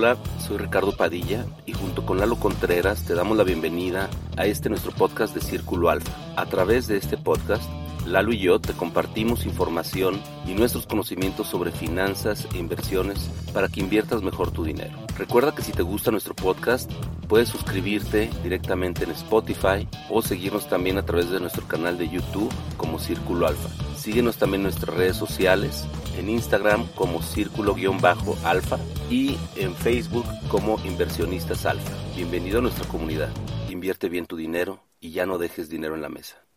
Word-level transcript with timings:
Hola, 0.00 0.16
soy 0.38 0.58
Ricardo 0.58 0.92
Padilla 0.92 1.44
y 1.66 1.72
junto 1.72 2.06
con 2.06 2.20
Lalo 2.20 2.36
Contreras 2.36 3.04
te 3.04 3.16
damos 3.16 3.36
la 3.36 3.42
bienvenida 3.42 4.08
a 4.36 4.46
este 4.46 4.68
nuestro 4.68 4.92
podcast 4.92 5.34
de 5.34 5.40
Círculo 5.40 5.90
Alfa. 5.90 6.12
A 6.36 6.46
través 6.46 6.86
de 6.86 6.96
este 6.96 7.16
podcast, 7.16 7.64
Lalo 8.08 8.32
y 8.32 8.38
yo 8.38 8.58
te 8.58 8.72
compartimos 8.72 9.44
información 9.44 10.18
y 10.46 10.54
nuestros 10.54 10.86
conocimientos 10.86 11.46
sobre 11.46 11.72
finanzas 11.72 12.48
e 12.54 12.58
inversiones 12.58 13.30
para 13.52 13.68
que 13.68 13.80
inviertas 13.80 14.22
mejor 14.22 14.50
tu 14.50 14.64
dinero. 14.64 14.96
Recuerda 15.18 15.54
que 15.54 15.60
si 15.60 15.72
te 15.72 15.82
gusta 15.82 16.10
nuestro 16.10 16.34
podcast, 16.34 16.90
puedes 17.28 17.50
suscribirte 17.50 18.30
directamente 18.42 19.04
en 19.04 19.10
Spotify 19.10 19.86
o 20.08 20.22
seguirnos 20.22 20.70
también 20.70 20.96
a 20.96 21.04
través 21.04 21.28
de 21.28 21.38
nuestro 21.38 21.68
canal 21.68 21.98
de 21.98 22.08
YouTube 22.08 22.50
como 22.78 22.98
Círculo 22.98 23.46
Alfa. 23.46 23.68
Síguenos 23.94 24.38
también 24.38 24.60
en 24.60 24.68
nuestras 24.68 24.96
redes 24.96 25.16
sociales 25.16 25.86
en 26.16 26.30
Instagram 26.30 26.86
como 26.94 27.20
círculo-alfa 27.20 28.78
y 29.10 29.36
en 29.56 29.74
Facebook 29.74 30.24
como 30.48 30.80
inversionistas 30.86 31.66
alfa. 31.66 31.92
Bienvenido 32.16 32.60
a 32.60 32.62
nuestra 32.62 32.88
comunidad. 32.88 33.28
Invierte 33.68 34.08
bien 34.08 34.24
tu 34.24 34.36
dinero 34.36 34.82
y 34.98 35.10
ya 35.10 35.26
no 35.26 35.36
dejes 35.36 35.68
dinero 35.68 35.94
en 35.94 36.00
la 36.00 36.08
mesa. 36.08 36.47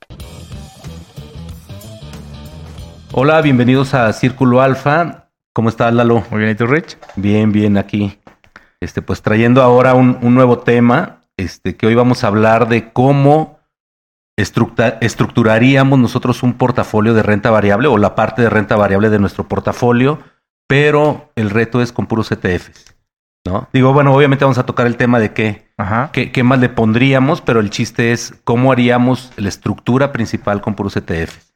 Hola, 3.13 3.41
bienvenidos 3.41 3.93
a 3.93 4.13
Círculo 4.13 4.61
Alfa. 4.61 5.27
¿Cómo 5.53 5.67
estás, 5.67 5.93
Lalo? 5.93 6.23
Muy 6.31 6.39
bien, 6.39 6.51
¿y 6.51 6.55
tú, 6.55 6.65
Rich? 6.65 6.97
Bien, 7.17 7.51
bien, 7.51 7.77
aquí. 7.77 8.17
Este, 8.79 9.01
pues 9.01 9.21
trayendo 9.21 9.61
ahora 9.61 9.95
un, 9.95 10.17
un 10.21 10.33
nuevo 10.33 10.59
tema, 10.59 11.19
este, 11.35 11.75
que 11.75 11.87
hoy 11.87 11.95
vamos 11.95 12.23
a 12.23 12.27
hablar 12.27 12.69
de 12.69 12.93
cómo 12.93 13.59
estructuraríamos 14.37 15.99
nosotros 15.99 16.41
un 16.41 16.53
portafolio 16.53 17.13
de 17.13 17.21
renta 17.21 17.51
variable 17.51 17.89
o 17.89 17.97
la 17.97 18.15
parte 18.15 18.43
de 18.43 18.49
renta 18.49 18.77
variable 18.77 19.09
de 19.09 19.19
nuestro 19.19 19.45
portafolio, 19.45 20.19
pero 20.69 21.31
el 21.35 21.49
reto 21.49 21.81
es 21.81 21.91
con 21.91 22.07
puros 22.07 22.31
ETFs. 22.31 22.95
¿no? 23.45 23.67
Digo, 23.73 23.91
bueno, 23.91 24.13
obviamente 24.13 24.45
vamos 24.45 24.57
a 24.57 24.65
tocar 24.65 24.87
el 24.87 24.95
tema 24.95 25.19
de 25.19 25.33
qué, 25.33 25.67
qué, 26.13 26.43
más 26.43 26.59
le 26.59 26.69
pondríamos, 26.69 27.41
pero 27.41 27.59
el 27.59 27.71
chiste 27.71 28.13
es 28.13 28.35
cómo 28.45 28.71
haríamos 28.71 29.33
la 29.35 29.49
estructura 29.49 30.13
principal 30.13 30.61
con 30.61 30.75
puros 30.75 30.95
ETFs. 30.95 31.50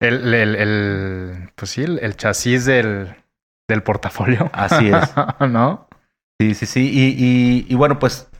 El, 0.00 0.34
el, 0.34 1.50
pues 1.54 1.70
sí, 1.70 1.82
el, 1.84 2.16
chasis 2.16 2.66
del, 2.66 3.14
del 3.68 3.82
portafolio. 3.82 4.50
Así 4.52 4.88
es. 4.88 5.14
¿No? 5.48 5.88
Sí, 6.40 6.54
sí, 6.54 6.66
sí. 6.66 6.90
Y, 6.92 7.14
y, 7.16 7.66
y 7.68 7.74
bueno, 7.76 7.98
pues 7.98 8.30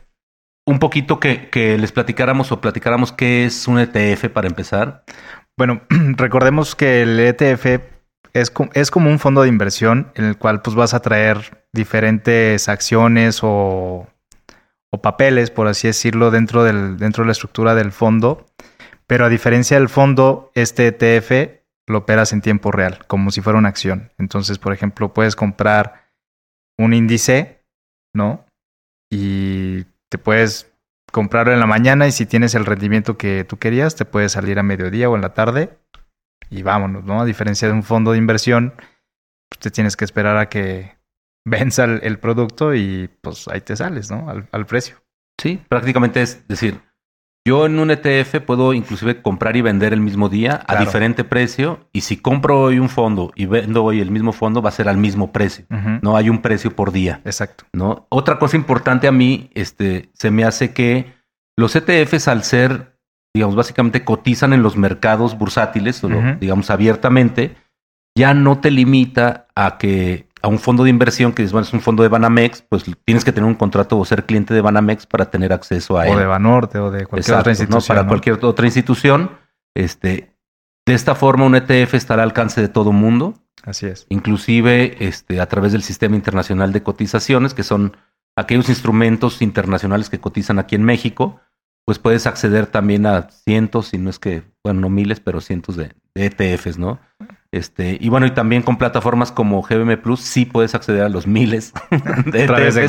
un 0.67 0.79
poquito 0.79 1.19
que, 1.19 1.49
que, 1.49 1.77
les 1.77 1.91
platicáramos 1.91 2.51
o 2.51 2.61
platicáramos 2.61 3.11
qué 3.11 3.45
es 3.45 3.67
un 3.67 3.79
ETF 3.79 4.29
para 4.29 4.47
empezar. 4.47 5.03
Bueno, 5.57 5.81
recordemos 5.89 6.75
que 6.75 7.01
el 7.01 7.19
ETF 7.19 7.65
es, 8.33 8.51
es 8.73 8.91
como 8.91 9.09
un 9.09 9.17
fondo 9.17 9.41
de 9.41 9.49
inversión 9.49 10.11
en 10.15 10.25
el 10.25 10.37
cual 10.37 10.61
pues 10.61 10.75
vas 10.75 10.93
a 10.93 11.01
traer 11.01 11.65
diferentes 11.73 12.69
acciones 12.69 13.39
o, 13.41 14.07
o 14.91 15.01
papeles, 15.01 15.51
por 15.51 15.67
así 15.67 15.87
decirlo, 15.87 16.31
dentro, 16.31 16.63
del, 16.63 16.97
dentro 16.97 17.23
de 17.23 17.27
la 17.27 17.31
estructura 17.31 17.73
del 17.73 17.91
fondo. 17.91 18.45
Pero 19.07 19.25
a 19.25 19.29
diferencia 19.29 19.77
del 19.77 19.89
fondo, 19.89 20.51
este 20.53 20.87
ETF 20.87 21.63
lo 21.87 21.99
operas 21.99 22.33
en 22.33 22.41
tiempo 22.41 22.71
real, 22.71 23.05
como 23.07 23.31
si 23.31 23.41
fuera 23.41 23.57
una 23.57 23.69
acción. 23.69 24.11
Entonces, 24.17 24.59
por 24.59 24.73
ejemplo, 24.73 25.13
puedes 25.13 25.35
comprar 25.35 26.11
un 26.77 26.93
índice, 26.93 27.63
¿no? 28.13 28.45
Y 29.09 29.85
te 30.09 30.17
puedes 30.17 30.71
comprarlo 31.11 31.53
en 31.53 31.59
la 31.61 31.65
mañana 31.65 32.07
y 32.07 32.11
si 32.11 32.25
tienes 32.25 32.53
el 32.55 32.65
rendimiento 32.65 33.17
que 33.17 33.45
tú 33.45 33.57
querías, 33.57 33.95
te 33.95 34.05
puedes 34.05 34.33
salir 34.33 34.59
a 34.59 34.63
mediodía 34.63 35.09
o 35.09 35.15
en 35.15 35.21
la 35.21 35.33
tarde 35.33 35.77
y 36.49 36.61
vámonos, 36.63 37.05
¿no? 37.05 37.21
A 37.21 37.25
diferencia 37.25 37.67
de 37.67 37.73
un 37.73 37.83
fondo 37.83 38.11
de 38.11 38.17
inversión, 38.17 38.73
pues 39.49 39.59
te 39.59 39.71
tienes 39.71 39.95
que 39.95 40.05
esperar 40.05 40.37
a 40.37 40.49
que 40.49 40.97
venza 41.45 41.85
el, 41.85 42.19
producto 42.19 42.75
y 42.75 43.09
pues 43.21 43.47
ahí 43.47 43.61
te 43.61 43.77
sales, 43.77 44.11
¿no? 44.11 44.29
Al, 44.29 44.49
al 44.51 44.65
precio. 44.65 44.97
Sí, 45.39 45.61
prácticamente 45.69 46.21
es 46.21 46.47
decir, 46.47 46.81
yo 47.47 47.65
en 47.65 47.79
un 47.79 47.91
ETF 47.91 48.41
puedo 48.45 48.73
inclusive 48.73 49.21
comprar 49.21 49.55
y 49.55 49.61
vender 49.61 49.93
el 49.93 50.01
mismo 50.01 50.27
día 50.27 50.65
a 50.67 50.75
diferente 50.81 51.23
precio 51.23 51.87
y 51.93 52.01
si 52.01 52.17
compro 52.17 52.59
hoy 52.59 52.77
un 52.77 52.89
fondo 52.89 53.31
y 53.35 53.45
vendo 53.45 53.85
hoy 53.85 54.01
el 54.01 54.11
mismo 54.11 54.33
fondo 54.33 54.61
va 54.61 54.67
a 54.67 54.73
ser 54.73 54.89
al 54.89 54.97
mismo 54.97 55.31
precio. 55.31 55.63
No 56.01 56.17
hay 56.17 56.29
un 56.29 56.41
precio 56.41 56.75
por 56.75 56.91
día. 56.91 57.21
Exacto. 57.23 57.63
¿no? 57.71 58.05
Otra 58.09 58.37
cosa 58.37 58.57
importante 58.57 59.07
a 59.07 59.13
mí, 59.13 59.49
este, 59.53 60.09
se 60.11 60.29
me 60.29 60.43
hace 60.43 60.73
que 60.73 61.13
los 61.55 61.73
ETFs 61.73 62.27
al 62.27 62.43
ser, 62.43 62.99
digamos, 63.33 63.55
básicamente 63.55 64.03
cotizan 64.03 64.51
en 64.51 64.61
los 64.61 64.75
mercados 64.75 65.37
bursátiles, 65.37 66.01
digamos 66.41 66.69
abiertamente, 66.69 67.55
ya 68.13 68.33
no 68.33 68.59
te 68.59 68.71
limita 68.71 69.47
a 69.55 69.77
que 69.77 70.26
a 70.41 70.47
un 70.47 70.59
fondo 70.59 70.83
de 70.83 70.89
inversión 70.89 71.33
que 71.33 71.43
es, 71.43 71.51
bueno, 71.51 71.65
es 71.65 71.73
un 71.73 71.81
fondo 71.81 72.03
de 72.03 72.09
Banamex, 72.09 72.61
pues 72.61 72.83
tienes 73.05 73.25
que 73.25 73.31
tener 73.31 73.47
un 73.47 73.55
contrato 73.55 73.97
o 73.97 74.05
ser 74.05 74.25
cliente 74.25 74.53
de 74.53 74.61
Banamex 74.61 75.05
para 75.05 75.29
tener 75.29 75.53
acceso 75.53 75.97
a 75.97 76.07
él. 76.07 76.15
O 76.15 76.19
de 76.19 76.25
Banorte 76.25 76.79
o 76.79 76.91
de 76.91 77.05
cualquier 77.05 77.37
otra 77.37 77.51
institución. 77.51 77.95
Para 77.95 78.07
cualquier 78.07 78.39
otra 78.43 78.65
institución. 78.65 79.31
Este, 79.75 80.35
de 80.85 80.93
esta 80.93 81.15
forma, 81.15 81.45
un 81.45 81.55
ETF 81.55 81.95
está 81.95 82.13
al 82.15 82.21
alcance 82.21 82.61
de 82.61 82.69
todo 82.69 82.91
mundo. 82.91 83.35
Así 83.63 83.87
es. 83.87 84.05
Inclusive 84.09 85.05
este, 85.05 85.41
a 85.41 85.47
través 85.47 85.71
del 85.71 85.83
Sistema 85.83 86.15
Internacional 86.15 86.71
de 86.71 86.83
Cotizaciones, 86.83 87.53
que 87.53 87.63
son 87.63 87.97
aquellos 88.35 88.69
instrumentos 88.69 89.41
internacionales 89.41 90.09
que 90.09 90.19
cotizan 90.19 90.59
aquí 90.59 90.75
en 90.75 90.83
México, 90.83 91.41
pues 91.85 91.99
puedes 91.99 92.27
acceder 92.27 92.67
también 92.67 93.05
a 93.05 93.29
cientos, 93.29 93.87
si 93.87 93.97
no 93.97 94.09
es 94.09 94.19
que, 94.19 94.43
bueno, 94.63 94.81
no 94.81 94.89
miles, 94.89 95.19
pero 95.19 95.41
cientos 95.41 95.75
de, 95.75 95.93
de 96.13 96.25
ETFs, 96.25 96.77
¿no? 96.77 96.99
Este, 97.51 97.97
y 97.99 98.09
bueno, 98.09 98.25
y 98.25 98.31
también 98.31 98.61
con 98.61 98.77
plataformas 98.77 99.31
como 99.31 99.61
GBM 99.61 99.97
Plus 99.97 100.19
sí 100.19 100.45
puedes 100.45 100.75
acceder 100.75 101.03
a 101.03 101.09
los 101.09 101.27
miles 101.27 101.73
de 102.25 102.43
a 102.43 102.47
través 102.47 102.75
de 102.75 102.87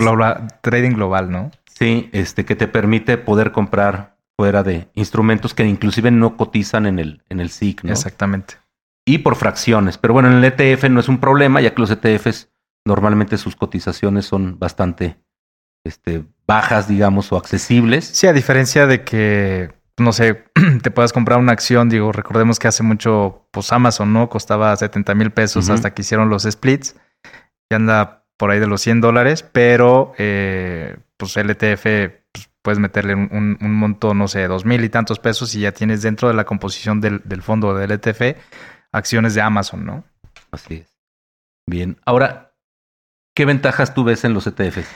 trading 0.62 0.92
global, 0.92 1.30
¿no? 1.30 1.50
Sí, 1.66 2.10
este, 2.12 2.44
que 2.44 2.56
te 2.56 2.66
permite 2.66 3.19
poder 3.19 3.52
comprar 3.52 4.16
fuera 4.36 4.62
de 4.62 4.88
instrumentos 4.94 5.54
que 5.54 5.64
inclusive 5.64 6.10
no 6.10 6.36
cotizan 6.36 6.86
en 6.86 6.98
el, 6.98 7.22
en 7.28 7.41
el 7.41 7.50
SIC, 7.50 7.84
¿no? 7.84 7.92
Exactamente. 7.92 8.54
Y 9.06 9.19
por 9.19 9.36
fracciones. 9.36 9.96
Pero 9.96 10.14
bueno, 10.14 10.28
en 10.28 10.42
el 10.42 10.44
ETF 10.44 10.90
no 10.90 11.00
es 11.00 11.08
un 11.08 11.19
problema, 11.19 11.60
ya 11.60 11.75
que 11.75 11.80
los 11.80 11.90
ETFs 11.90 12.50
normalmente 12.84 13.38
sus 13.38 13.56
cotizaciones 13.56 14.26
son 14.26 14.58
bastante 14.58 15.19
este, 15.84 16.25
bajas, 16.46 16.88
digamos, 16.88 17.32
o 17.32 17.36
accesibles. 17.36 18.04
Sí, 18.06 18.26
a 18.26 18.32
diferencia 18.32 18.86
de 18.86 19.04
que 19.04 19.78
no 20.00 20.12
sé, 20.12 20.44
te 20.82 20.91
puedas 20.91 21.12
comprar 21.12 21.38
una 21.38 21.53
acción, 21.53 21.88
digo, 21.88 22.12
recordemos 22.12 22.59
que 22.59 22.69
hace 22.69 22.82
mucho, 22.82 23.47
pues 23.50 23.72
Amazon, 23.72 24.12
¿no? 24.12 24.28
Costaba 24.28 24.76
70 24.76 25.14
mil 25.14 25.31
pesos 25.31 25.69
hasta 25.70 25.94
que 25.94 26.03
hicieron 26.03 26.28
los 26.28 26.44
splits 26.44 26.97
y 27.70 27.75
anda 27.75 28.25
por 28.37 28.50
ahí 28.50 28.60
de 28.60 28.66
los 28.66 28.81
100 28.82 29.00
dólares, 29.00 29.42
pero 29.42 30.12
eh, 30.19 30.97
pues 31.16 31.37
LTF 31.37 31.82
pues, 32.32 32.50
puedes 32.62 32.78
meterle 32.78 33.14
un, 33.14 33.58
un, 33.60 33.75
monto, 33.75 34.14
no 34.14 34.28
sé, 34.28 34.47
dos 34.47 34.64
mil 34.64 34.84
y 34.84 34.88
tantos 34.88 35.19
pesos 35.19 35.54
y 35.54 35.60
ya 35.60 35.72
tienes 35.72 36.03
dentro 36.03 36.28
de 36.28 36.34
la 36.34 36.44
composición 36.44 37.00
del, 37.00 37.20
del 37.25 37.42
fondo 37.42 37.75
del 37.75 37.91
LTF 37.91 38.38
acciones 38.92 39.34
de 39.34 39.42
Amazon, 39.42 39.84
¿no? 39.84 40.04
Así 40.50 40.76
es. 40.76 40.98
Bien, 41.66 41.98
ahora, 42.06 42.54
¿qué 43.34 43.44
ventajas 43.44 43.94
tú 43.94 44.04
ves 44.04 44.25
en 44.25 44.34
los 44.34 44.47
ETFs? 44.47 44.88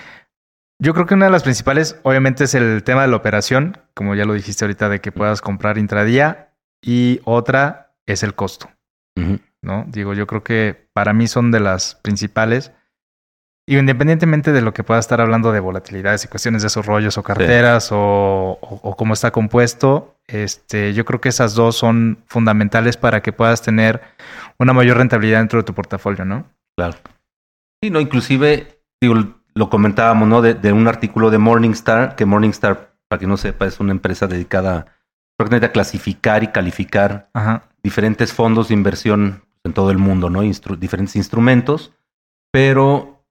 Yo 0.78 0.94
creo 0.94 1.06
que 1.06 1.14
una 1.14 1.26
de 1.26 1.32
las 1.32 1.44
principales, 1.44 2.00
obviamente, 2.02 2.44
es 2.44 2.54
el 2.54 2.82
tema 2.82 3.02
de 3.02 3.08
la 3.08 3.16
operación, 3.16 3.78
como 3.94 4.14
ya 4.14 4.24
lo 4.24 4.34
dijiste 4.34 4.64
ahorita, 4.64 4.88
de 4.88 5.00
que 5.00 5.12
puedas 5.12 5.40
comprar 5.40 5.78
intradía. 5.78 6.54
Y 6.84 7.20
otra 7.24 7.94
es 8.06 8.22
el 8.22 8.34
costo. 8.34 8.68
¿No? 9.62 9.84
Digo, 9.88 10.14
yo 10.14 10.26
creo 10.26 10.42
que 10.42 10.88
para 10.92 11.12
mí 11.12 11.28
son 11.28 11.52
de 11.52 11.60
las 11.60 11.94
principales. 11.96 12.72
Y 13.64 13.78
independientemente 13.78 14.50
de 14.50 14.60
lo 14.60 14.74
que 14.74 14.82
pueda 14.82 14.98
estar 14.98 15.20
hablando 15.20 15.52
de 15.52 15.60
volatilidades 15.60 16.24
y 16.24 16.28
cuestiones 16.28 16.62
de 16.62 16.66
esos 16.66 16.84
rollos 16.84 17.16
o 17.16 17.22
carteras 17.22 17.90
o, 17.92 18.58
o, 18.60 18.96
cómo 18.96 19.14
está 19.14 19.30
compuesto, 19.30 20.16
este, 20.26 20.94
yo 20.94 21.04
creo 21.04 21.20
que 21.20 21.28
esas 21.28 21.54
dos 21.54 21.76
son 21.76 22.24
fundamentales 22.26 22.96
para 22.96 23.22
que 23.22 23.32
puedas 23.32 23.62
tener 23.62 24.00
una 24.58 24.72
mayor 24.72 24.96
rentabilidad 24.96 25.38
dentro 25.38 25.60
de 25.60 25.64
tu 25.64 25.74
portafolio, 25.74 26.24
¿no? 26.24 26.44
Claro. 26.76 26.98
Sí, 27.80 27.90
no, 27.90 28.00
inclusive, 28.00 28.80
digo, 29.00 29.14
lo 29.54 29.70
comentábamos, 29.70 30.28
¿no? 30.28 30.42
De, 30.42 30.72
un 30.72 30.88
artículo 30.88 31.30
de 31.30 31.38
Morningstar, 31.38 32.16
que 32.16 32.26
Morningstar, 32.26 32.94
para 33.08 33.20
que 33.20 33.26
no 33.26 33.36
sepa, 33.36 33.66
es 33.66 33.80
una 33.80 33.92
empresa 33.92 34.26
dedicada 34.26 34.86
a 35.38 35.72
clasificar 35.72 36.44
y 36.44 36.48
calificar 36.48 37.30
diferentes 37.82 38.32
fondos 38.32 38.68
de 38.68 38.74
inversión 38.74 39.42
en 39.64 39.72
todo 39.72 39.90
el 39.90 39.98
mundo, 39.98 40.30
¿no? 40.30 40.42
diferentes 40.42 41.16
instrumentos. 41.16 41.92
Pero 42.52 43.24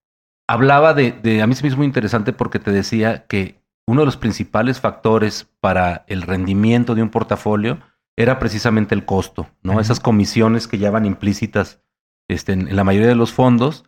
hablaba 0.48 0.94
de, 0.94 1.12
de, 1.12 1.42
a 1.42 1.48
mí 1.48 1.56
se 1.56 1.64
me 1.64 1.70
hizo 1.70 1.78
muy 1.78 1.86
interesante 1.86 2.34
porque 2.34 2.60
te 2.60 2.72
decía 2.72 3.26
que 3.28 3.62
uno 3.88 4.02
de 4.02 4.06
los 4.06 4.18
principales 4.18 4.80
factores 4.80 5.50
para 5.60 6.04
el 6.08 6.22
rendimiento 6.22 6.96
de 6.96 7.04
un 7.04 7.10
portafolio 7.10 7.80
era 8.18 8.40
precisamente 8.40 8.94
el 8.94 9.06
costo, 9.06 9.50
¿no? 9.64 9.80
Esas 9.80 10.00
comisiones 10.00 10.68
que 10.68 10.78
ya 10.78 10.92
van 10.92 11.06
implícitas 11.06 11.82
este, 12.28 12.54
en 12.54 12.76
la 12.76 12.84
mayoría 12.84 13.08
de 13.08 13.16
los 13.16 13.32
fondos 13.32 13.86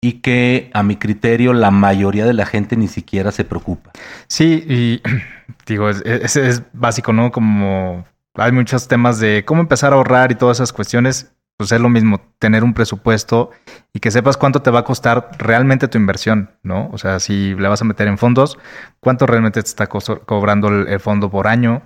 y 0.00 0.20
que 0.20 0.70
a 0.74 0.82
mi 0.82 0.96
criterio 0.96 1.52
la 1.52 1.70
mayoría 1.70 2.26
de 2.26 2.34
la 2.34 2.46
gente 2.46 2.76
ni 2.76 2.88
siquiera 2.88 3.32
se 3.32 3.44
preocupa. 3.44 3.90
Sí, 4.28 4.64
y 4.68 5.02
digo, 5.66 5.88
es, 5.88 6.36
es, 6.36 6.62
básico, 6.72 7.12
¿no? 7.12 7.32
Como 7.32 8.04
hay 8.34 8.52
muchos 8.52 8.88
temas 8.88 9.18
de 9.18 9.44
cómo 9.44 9.62
empezar 9.62 9.92
a 9.92 9.96
ahorrar 9.96 10.32
y 10.32 10.34
todas 10.36 10.58
esas 10.58 10.72
cuestiones. 10.72 11.32
pues 11.58 11.72
es 11.72 11.80
lo 11.80 11.88
mismo 11.88 12.20
tener 12.38 12.62
un 12.64 12.74
presupuesto 12.74 13.50
y 13.94 14.00
que 14.00 14.10
sepas 14.10 14.36
cuánto 14.36 14.60
te 14.60 14.70
va 14.70 14.80
a 14.80 14.84
costar 14.84 15.30
realmente 15.38 15.88
tu 15.88 15.96
inversión, 15.96 16.50
¿no? 16.62 16.90
O 16.92 16.98
sea, 16.98 17.18
si 17.18 17.54
le 17.54 17.68
vas 17.68 17.80
a 17.80 17.86
meter 17.86 18.08
en 18.08 18.18
fondos, 18.18 18.58
cuánto 19.00 19.26
realmente 19.26 19.62
te 19.62 19.68
está 19.68 19.86
cobrando 19.86 20.68
el, 20.68 21.00
fondo 21.00 21.30
por 21.30 21.48
año, 21.48 21.80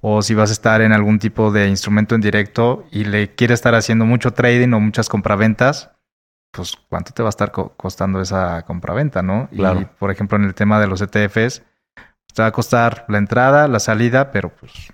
o 0.00 0.22
si 0.22 0.34
vas 0.34 0.50
a 0.50 0.52
estar 0.52 0.80
en 0.82 0.92
algún 0.92 1.18
tipo 1.18 1.50
de 1.50 1.66
instrumento 1.66 2.14
en 2.14 2.20
directo 2.20 2.86
y 2.92 3.04
le 3.04 3.34
quieres 3.34 3.56
estar 3.56 3.74
haciendo 3.74 4.04
mucho 4.04 4.30
trading 4.30 4.72
o 4.72 4.78
muchas 4.78 5.08
compraventas, 5.08 5.90
pues 6.50 6.74
cuánto 6.88 7.12
te 7.12 7.22
va 7.22 7.28
a 7.28 7.30
estar 7.30 7.52
costando 7.52 8.20
esa 8.20 8.62
compraventa, 8.62 9.22
¿no? 9.22 9.48
Y 9.52 9.62
por 9.98 10.10
ejemplo, 10.10 10.36
en 10.38 10.44
el 10.44 10.54
tema 10.54 10.80
de 10.80 10.86
los 10.86 11.00
ETFs, 11.00 11.62
te 12.34 12.42
va 12.42 12.48
a 12.48 12.52
costar 12.52 13.04
la 13.08 13.18
entrada, 13.18 13.68
la 13.68 13.80
salida, 13.80 14.30
pero 14.30 14.50
pues 14.50 14.92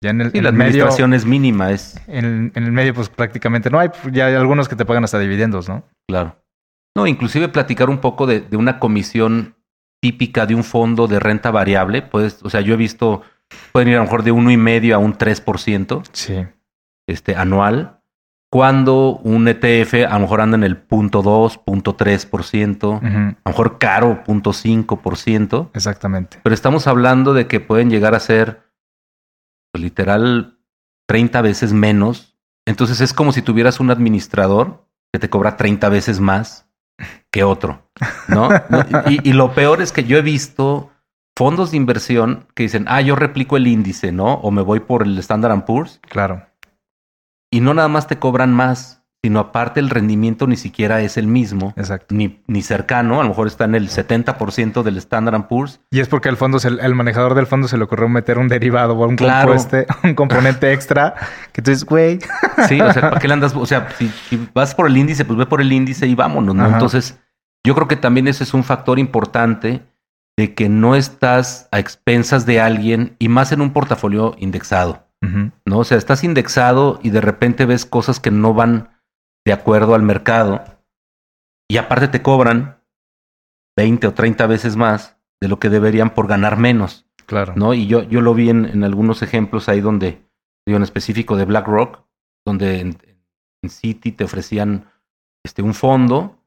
ya 0.00 0.10
en 0.10 0.20
el, 0.20 0.30
la 0.42 0.50
administración 0.50 1.12
es 1.12 1.24
mínima. 1.24 1.72
Es... 1.72 2.00
En, 2.06 2.52
el 2.54 2.72
medio, 2.72 2.94
pues 2.94 3.08
prácticamente 3.08 3.70
no 3.70 3.80
hay. 3.80 3.90
Ya 4.12 4.26
hay 4.26 4.34
algunos 4.34 4.68
que 4.68 4.76
te 4.76 4.84
pagan 4.84 5.04
hasta 5.04 5.18
dividendos, 5.18 5.68
¿no? 5.68 5.84
Claro. 6.08 6.36
No, 6.96 7.06
inclusive 7.06 7.48
platicar 7.48 7.90
un 7.90 7.98
poco 7.98 8.26
de, 8.26 8.44
una 8.56 8.78
comisión 8.78 9.56
típica 10.00 10.46
de 10.46 10.54
un 10.54 10.64
fondo 10.64 11.08
de 11.08 11.18
renta 11.18 11.50
variable. 11.50 12.02
Pues, 12.02 12.42
o 12.42 12.50
sea, 12.50 12.60
yo 12.60 12.74
he 12.74 12.76
visto, 12.76 13.22
pueden 13.72 13.88
ir 13.88 13.94
a 13.96 13.98
lo 13.98 14.04
mejor 14.04 14.22
de 14.22 14.30
uno 14.30 14.50
y 14.50 14.56
medio 14.56 14.94
a 14.94 14.98
un 14.98 15.16
3%. 15.16 16.02
Sí. 16.12 16.46
Este, 17.08 17.34
anual. 17.34 17.97
Cuando 18.50 19.18
un 19.24 19.46
ETF 19.46 20.06
a 20.08 20.14
lo 20.14 20.20
mejor 20.20 20.40
anda 20.40 20.56
en 20.56 20.64
el 20.64 20.78
punto 20.78 21.22
2, 21.22 21.58
punto 21.58 21.96
3%, 21.96 22.98
a 23.02 23.40
lo 23.44 23.50
mejor 23.50 23.78
caro, 23.78 24.24
punto 24.24 24.52
5%. 24.52 25.70
Exactamente. 25.74 26.40
Pero 26.42 26.54
estamos 26.54 26.86
hablando 26.86 27.34
de 27.34 27.46
que 27.46 27.60
pueden 27.60 27.90
llegar 27.90 28.14
a 28.14 28.20
ser 28.20 28.62
pues, 29.70 29.82
literal 29.82 30.58
30 31.08 31.42
veces 31.42 31.72
menos. 31.72 32.38
Entonces 32.66 33.00
es 33.00 33.12
como 33.12 33.32
si 33.32 33.42
tuvieras 33.42 33.80
un 33.80 33.90
administrador 33.90 34.86
que 35.12 35.18
te 35.18 35.28
cobra 35.28 35.56
30 35.56 35.88
veces 35.88 36.20
más 36.20 36.68
que 37.30 37.44
otro, 37.44 37.82
¿no? 38.28 38.48
y, 39.08 39.32
lo 39.32 39.54
peor 39.54 39.80
es 39.82 39.92
que 39.92 40.04
yo 40.04 40.18
he 40.18 40.22
visto 40.22 40.90
fondos 41.36 41.70
de 41.70 41.76
inversión 41.76 42.46
que 42.54 42.64
dicen, 42.64 42.86
ah, 42.88 43.00
yo 43.00 43.14
replico 43.14 43.56
el 43.56 43.66
índice, 43.66 44.10
¿no? 44.10 44.34
O 44.34 44.50
me 44.50 44.62
voy 44.62 44.80
por 44.80 45.02
el 45.02 45.18
Standard 45.18 45.64
Poor's. 45.64 46.00
Claro. 46.08 46.44
Y 47.50 47.60
no 47.60 47.74
nada 47.74 47.88
más 47.88 48.06
te 48.06 48.18
cobran 48.18 48.52
más, 48.52 48.98
sino 49.22 49.40
aparte 49.40 49.80
el 49.80 49.90
rendimiento 49.90 50.46
ni 50.46 50.56
siquiera 50.56 51.00
es 51.00 51.16
el 51.16 51.26
mismo, 51.26 51.74
Exacto. 51.76 52.14
Ni, 52.14 52.42
ni 52.46 52.62
cercano, 52.62 53.20
a 53.20 53.24
lo 53.24 53.30
mejor 53.30 53.48
está 53.48 53.64
en 53.64 53.74
el 53.74 53.88
70% 53.88 54.82
del 54.82 54.96
Standard 54.98 55.48
Poor's. 55.48 55.80
Y 55.90 56.00
es 56.00 56.08
porque 56.08 56.28
el 56.28 56.36
fondo, 56.36 56.58
el 56.58 56.94
manejador 56.94 57.34
del 57.34 57.46
fondo 57.46 57.66
se 57.66 57.76
le 57.76 57.84
ocurrió 57.84 58.08
meter 58.08 58.38
un 58.38 58.48
derivado 58.48 58.94
o 58.94 59.08
un 59.08 59.16
un 60.04 60.14
componente 60.14 60.72
extra, 60.72 61.14
que 61.52 61.62
tú 61.62 61.70
dices, 61.70 61.84
güey. 61.84 62.20
Sí, 62.68 62.80
o 62.80 62.92
sea, 62.92 63.02
¿para 63.10 63.20
qué 63.20 63.28
le 63.28 63.34
andas? 63.34 63.54
O 63.58 63.66
sea, 63.66 63.88
si, 63.98 64.10
vas 64.54 64.74
por 64.74 64.86
el 64.86 64.96
índice, 64.96 65.24
pues 65.24 65.36
ve 65.36 65.46
por 65.46 65.60
el 65.60 65.72
índice 65.72 66.06
y 66.06 66.14
vámonos, 66.14 66.54
¿no? 66.54 66.66
Entonces, 66.66 67.18
yo 67.66 67.74
creo 67.74 67.88
que 67.88 67.96
también 67.96 68.28
ese 68.28 68.44
es 68.44 68.54
un 68.54 68.62
factor 68.62 68.98
importante 68.98 69.82
de 70.36 70.54
que 70.54 70.68
no 70.68 70.94
estás 70.94 71.68
a 71.72 71.80
expensas 71.80 72.46
de 72.46 72.60
alguien 72.60 73.16
y 73.18 73.28
más 73.28 73.50
en 73.50 73.60
un 73.60 73.72
portafolio 73.72 74.36
indexado, 74.38 75.07
¿no? 75.20 75.78
O 75.78 75.84
sea, 75.84 75.98
estás 75.98 76.24
indexado 76.24 77.00
y 77.02 77.10
de 77.10 77.20
repente 77.20 77.66
ves 77.66 77.84
cosas 77.84 78.20
que 78.20 78.30
no 78.30 78.54
van 78.54 79.00
de 79.44 79.52
acuerdo 79.52 79.94
al 79.94 80.02
mercado 80.02 80.62
y 81.70 81.76
aparte 81.76 82.08
te 82.08 82.22
cobran 82.22 82.82
20 83.76 84.06
o 84.06 84.14
30 84.14 84.46
veces 84.46 84.76
más 84.76 85.18
de 85.40 85.48
lo 85.48 85.58
que 85.58 85.68
deberían 85.68 86.14
por 86.14 86.26
ganar 86.26 86.56
menos. 86.58 87.06
Claro. 87.26 87.52
¿no? 87.56 87.74
Y 87.74 87.86
yo, 87.86 88.02
yo 88.02 88.20
lo 88.20 88.34
vi 88.34 88.48
en, 88.48 88.82
algunos 88.84 89.22
ejemplos 89.22 89.68
ahí 89.68 89.80
donde, 89.80 90.22
digo, 90.66 90.76
en 90.76 90.82
específico 90.82 91.36
de 91.36 91.44
BlackRock, 91.44 92.04
donde 92.46 92.80
en, 92.80 92.98
City 93.68 94.12
te 94.12 94.24
ofrecían 94.24 94.88
este, 95.44 95.62
un 95.62 95.74
fondo 95.74 96.38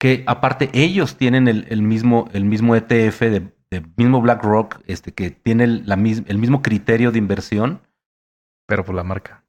que 0.00 0.24
aparte 0.26 0.68
ellos 0.74 1.16
tienen 1.16 1.46
el, 1.48 1.82
mismo, 1.82 2.28
el 2.32 2.44
mismo 2.44 2.74
ETF 2.74 3.20
de, 3.20 3.53
mismo 3.80 4.20
BlackRock, 4.20 4.80
este, 4.86 5.12
que 5.12 5.30
tiene 5.30 5.66
la, 5.66 5.94
el 5.94 6.38
mismo 6.38 6.62
criterio 6.62 7.12
de 7.12 7.18
inversión. 7.18 7.80
Pero 8.66 8.84
por 8.84 8.94
la 8.94 9.04
marca. 9.04 9.44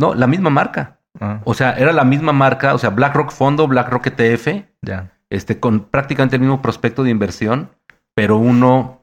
No, 0.00 0.14
la 0.14 0.26
misma 0.26 0.50
marca. 0.50 1.00
Ah. 1.18 1.40
O 1.44 1.54
sea, 1.54 1.72
era 1.72 1.92
la 1.92 2.04
misma 2.04 2.32
marca, 2.32 2.74
o 2.74 2.78
sea, 2.78 2.90
BlackRock 2.90 3.32
Fondo, 3.32 3.66
BlackRock 3.66 4.06
ETF, 4.06 4.64
ya. 4.82 5.12
este, 5.28 5.58
con 5.58 5.84
prácticamente 5.84 6.36
el 6.36 6.42
mismo 6.42 6.62
prospecto 6.62 7.02
de 7.02 7.10
inversión, 7.10 7.70
pero 8.14 8.36
uno 8.38 9.00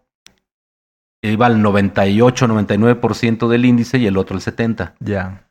iba 1.22 1.46
al 1.46 1.62
98, 1.62 2.48
99% 2.48 3.48
del 3.48 3.66
índice 3.66 3.98
y 3.98 4.08
el 4.08 4.18
otro 4.18 4.36
al 4.36 4.42
70%. 4.42 4.94
Ya. 5.00 5.50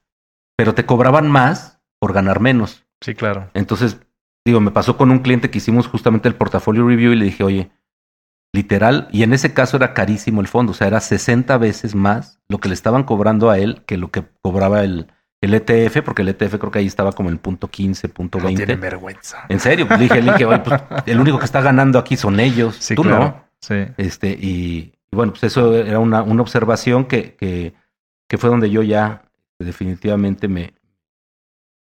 Pero 0.56 0.74
te 0.74 0.86
cobraban 0.86 1.30
más 1.30 1.80
por 1.98 2.12
ganar 2.12 2.40
menos. 2.40 2.86
Sí, 3.00 3.14
claro. 3.14 3.50
Entonces, 3.52 4.00
digo, 4.44 4.60
me 4.60 4.70
pasó 4.70 4.96
con 4.96 5.10
un 5.10 5.18
cliente 5.18 5.50
que 5.50 5.58
hicimos 5.58 5.86
justamente 5.86 6.28
el 6.28 6.34
portafolio 6.34 6.86
review 6.86 7.12
y 7.12 7.16
le 7.16 7.24
dije, 7.26 7.44
oye, 7.44 7.70
literal, 8.52 9.08
y 9.12 9.22
en 9.22 9.32
ese 9.32 9.52
caso 9.52 9.76
era 9.76 9.94
carísimo 9.94 10.40
el 10.40 10.48
fondo, 10.48 10.72
o 10.72 10.74
sea, 10.74 10.86
era 10.86 11.00
60 11.00 11.58
veces 11.58 11.94
más 11.94 12.40
lo 12.48 12.58
que 12.58 12.68
le 12.68 12.74
estaban 12.74 13.04
cobrando 13.04 13.50
a 13.50 13.58
él 13.58 13.82
que 13.86 13.96
lo 13.96 14.10
que 14.10 14.24
cobraba 14.42 14.82
el, 14.82 15.08
el 15.40 15.54
ETF, 15.54 16.02
porque 16.02 16.22
el 16.22 16.28
ETF 16.28 16.58
creo 16.58 16.70
que 16.70 16.78
ahí 16.78 16.86
estaba 16.86 17.12
como 17.12 17.28
el 17.28 17.38
punto 17.38 17.68
15, 17.68 18.08
punto 18.08 18.38
20. 18.38 18.52
No 18.52 18.66
tienen 18.66 18.80
vergüenza. 18.80 19.46
En 19.48 19.60
serio, 19.60 19.86
pues 19.86 20.00
dije, 20.00 20.20
dije 20.20 20.46
pues, 20.46 20.82
el 21.06 21.20
único 21.20 21.38
que 21.38 21.44
está 21.44 21.60
ganando 21.60 21.98
aquí 21.98 22.16
son 22.16 22.40
ellos, 22.40 22.78
tú 22.94 23.04
no. 23.04 23.44
Sí. 23.60 23.86
Este, 23.96 24.30
y, 24.30 24.94
bueno, 25.10 25.32
pues 25.32 25.44
eso 25.44 25.74
era 25.74 25.98
una, 25.98 26.22
una 26.22 26.42
observación 26.42 27.06
que, 27.06 27.34
que, 27.34 27.74
que, 28.28 28.38
fue 28.38 28.50
donde 28.50 28.70
yo 28.70 28.82
ya 28.82 29.22
definitivamente 29.58 30.46
me, 30.46 30.74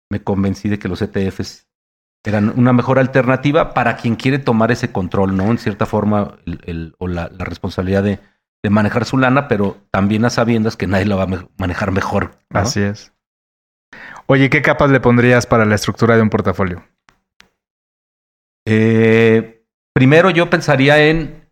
me 0.09 0.21
convencí 0.23 0.67
de 0.67 0.79
que 0.79 0.87
los 0.87 1.01
ETFs 1.01 1.68
eran 2.25 2.53
una 2.57 2.73
mejor 2.73 2.99
alternativa 2.99 3.73
para 3.73 3.95
quien 3.95 4.15
quiere 4.15 4.39
tomar 4.39 4.71
ese 4.71 4.91
control, 4.91 5.35
¿no? 5.35 5.45
En 5.51 5.57
cierta 5.57 5.85
forma, 5.85 6.37
el, 6.65 6.95
o 6.99 7.07
la, 7.07 7.29
la 7.29 7.45
responsabilidad 7.45 8.03
de, 8.03 8.19
de, 8.63 8.69
manejar 8.69 9.05
su 9.05 9.17
lana, 9.17 9.47
pero 9.47 9.77
también 9.91 10.25
a 10.25 10.29
sabiendas 10.29 10.75
que 10.75 10.87
nadie 10.87 11.05
lo 11.05 11.17
va 11.17 11.23
a 11.23 11.47
manejar 11.57 11.91
mejor. 11.91 12.31
Así 12.49 12.81
es. 12.81 13.13
Oye, 14.27 14.49
¿qué 14.49 14.61
capas 14.61 14.91
le 14.91 14.99
pondrías 14.99 15.47
para 15.47 15.65
la 15.65 15.75
estructura 15.75 16.15
de 16.15 16.21
un 16.21 16.29
portafolio? 16.29 16.83
Eh, 18.67 19.65
primero 19.93 20.29
yo 20.29 20.49
pensaría 20.49 21.03
en, 21.07 21.49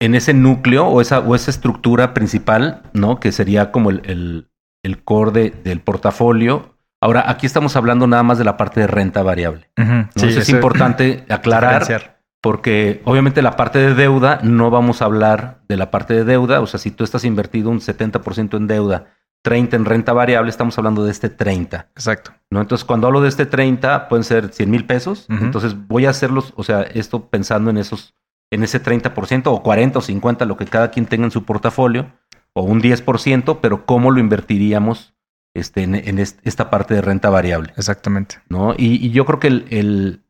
en 0.00 0.14
ese 0.14 0.34
núcleo 0.34 0.86
o 0.86 1.00
esa, 1.00 1.20
o 1.20 1.34
esa 1.34 1.50
estructura 1.50 2.14
principal, 2.14 2.82
¿no? 2.92 3.18
Que 3.18 3.32
sería 3.32 3.72
como 3.72 3.90
el, 3.90 4.48
el, 4.84 5.04
core 5.04 5.50
del 5.50 5.80
portafolio. 5.80 6.76
Ahora, 7.02 7.28
aquí 7.28 7.46
estamos 7.46 7.74
hablando 7.74 8.06
nada 8.06 8.22
más 8.22 8.38
de 8.38 8.44
la 8.44 8.56
parte 8.56 8.78
de 8.78 8.86
renta 8.86 9.24
variable. 9.24 9.68
sí, 10.14 10.26
es 10.28 10.48
importante 10.48 11.24
aclarar. 11.28 12.20
Porque 12.40 13.02
obviamente 13.04 13.42
la 13.42 13.56
parte 13.56 13.80
de 13.80 13.94
deuda, 13.94 14.38
no 14.44 14.70
vamos 14.70 15.02
a 15.02 15.06
hablar 15.06 15.58
de 15.68 15.76
la 15.76 15.90
parte 15.90 16.14
de 16.14 16.24
deuda. 16.24 16.60
O 16.60 16.66
sea, 16.68 16.78
si 16.78 16.92
tú 16.92 17.02
estás 17.02 17.24
invertido 17.24 17.70
un 17.70 17.80
70% 17.80 18.56
en 18.56 18.66
deuda 18.68 19.06
30 19.42 19.74
en 19.74 19.84
renta 19.84 20.12
variable, 20.12 20.48
estamos 20.48 20.78
hablando 20.78 21.04
de 21.04 21.10
este 21.10 21.28
30. 21.28 21.88
Exacto. 21.96 22.32
¿no? 22.50 22.60
Entonces, 22.60 22.84
cuando 22.84 23.08
hablo 23.08 23.20
de 23.20 23.28
este 23.28 23.46
30, 23.46 24.08
pueden 24.08 24.22
ser 24.22 24.52
100 24.52 24.70
mil 24.70 24.86
pesos. 24.86 25.26
Entonces, 25.28 25.74
voy 25.88 26.06
a 26.06 26.10
hacerlos, 26.10 26.52
o 26.56 26.62
sea, 26.62 26.82
esto 26.82 27.28
pensando 27.28 27.70
en 27.70 27.78
esos, 27.78 28.14
en 28.52 28.62
ese 28.62 28.80
30% 28.80 29.42
o 29.46 29.62
40 29.62 29.98
o 29.98 30.02
50, 30.02 30.44
lo 30.44 30.56
que 30.56 30.66
cada 30.66 30.92
quien 30.92 31.06
tenga 31.06 31.24
en 31.24 31.32
su 31.32 31.44
portafolio, 31.44 32.12
o 32.52 32.62
un 32.62 32.80
10%, 32.80 33.58
pero 33.60 33.86
cómo 33.86 34.12
lo 34.12 34.20
invertiríamos 34.20 35.14
este, 35.54 35.82
en, 35.82 36.18
esta 36.18 36.70
parte 36.70 36.94
de 36.94 37.02
renta 37.02 37.30
variable. 37.30 37.72
Exactamente. 37.76 38.40
¿no? 38.48 38.74
Y, 38.76 39.10
yo 39.10 39.24
creo 39.24 39.40
que 39.40 39.48
el, 39.48 39.66
el, 39.70 40.22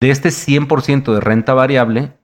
de 0.00 0.10
este 0.10 0.30
100% 0.30 1.14
de 1.14 1.20
renta 1.20 1.54
variable, 1.54 2.18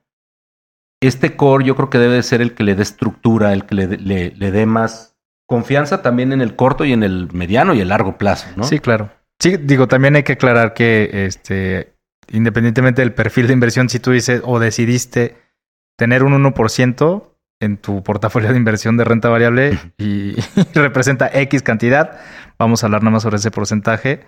este 1.01 1.35
core 1.35 1.65
yo 1.65 1.75
creo 1.75 1.89
que 1.89 1.97
debe 1.97 2.21
ser 2.23 2.41
el 2.41 2.53
que 2.53 2.63
le 2.63 2.75
dé 2.75 2.83
estructura, 2.83 3.53
el 3.53 3.65
que 3.65 3.75
le, 3.75 3.87
le, 3.97 4.31
le 4.31 4.51
dé 4.51 4.65
más 4.65 5.17
confianza 5.47 6.01
también 6.01 6.33
en 6.33 6.41
el 6.41 6.55
corto 6.55 6.85
y 6.85 6.93
en 6.93 7.03
el 7.03 7.29
mediano 7.31 7.73
y 7.73 7.81
el 7.81 7.89
largo 7.89 8.17
plazo, 8.17 8.47
¿no? 8.55 8.63
Sí, 8.63 8.79
claro. 8.79 9.11
Sí, 9.39 9.57
digo, 9.57 9.87
también 9.87 10.15
hay 10.15 10.23
que 10.23 10.33
aclarar 10.33 10.73
que 10.73 11.25
este, 11.25 11.95
independientemente 12.31 13.01
del 13.01 13.13
perfil 13.13 13.47
de 13.47 13.53
inversión, 13.53 13.89
si 13.89 13.99
tú 13.99 14.11
dices 14.11 14.41
o 14.43 14.59
decidiste 14.59 15.37
tener 15.97 16.23
un 16.23 16.33
1% 16.33 17.34
en 17.59 17.77
tu 17.77 18.03
portafolio 18.03 18.51
de 18.51 18.57
inversión 18.57 18.97
de 18.97 19.03
renta 19.03 19.29
variable 19.29 19.79
y, 19.97 20.35
representa 20.73 21.29
X 21.33 21.61
cantidad, 21.61 22.19
vamos 22.57 22.83
a 22.83 22.87
hablar 22.87 23.01
nada 23.03 23.11
más 23.11 23.23
sobre 23.23 23.37
ese 23.37 23.51
porcentaje, 23.51 24.25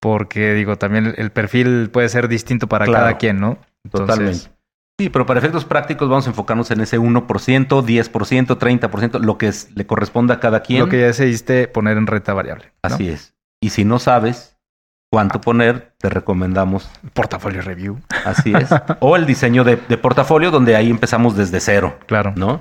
porque 0.00 0.54
digo, 0.54 0.76
también 0.76 1.14
el 1.16 1.30
perfil 1.30 1.90
puede 1.90 2.08
ser 2.08 2.28
distinto 2.28 2.68
para 2.68 2.86
cada 2.86 3.16
quien, 3.16 3.40
¿no? 3.40 3.58
Totalmente. 3.90 4.50
Sí, 4.98 5.10
pero 5.10 5.26
para 5.26 5.40
efectos 5.40 5.66
prácticos 5.66 6.08
vamos 6.08 6.26
a 6.26 6.30
enfocarnos 6.30 6.70
en 6.70 6.80
ese 6.80 6.98
1%, 6.98 7.26
10%, 7.26 8.58
30%, 8.58 9.20
lo 9.20 9.36
que 9.36 9.52
le 9.74 9.86
corresponda 9.86 10.34
a 10.34 10.40
cada 10.40 10.60
quien. 10.60 10.80
Lo 10.80 10.88
que 10.88 11.00
ya 11.00 11.06
decidiste 11.06 11.68
poner 11.68 11.98
en 11.98 12.06
renta 12.06 12.32
variable. 12.32 12.72
Así 12.80 13.08
es. 13.08 13.34
Y 13.60 13.70
si 13.70 13.84
no 13.84 13.98
sabes 13.98 14.55
cuánto 15.10 15.40
poner, 15.40 15.94
te 15.98 16.08
recomendamos. 16.08 16.90
Portafolio 17.14 17.62
review. 17.62 18.00
Así 18.24 18.52
es. 18.54 18.68
o 19.00 19.16
el 19.16 19.26
diseño 19.26 19.64
de, 19.64 19.76
portafolio, 19.76 20.50
donde 20.50 20.76
ahí 20.76 20.90
empezamos 20.90 21.36
desde 21.36 21.60
cero. 21.60 21.98
Claro. 22.06 22.32
¿No? 22.36 22.58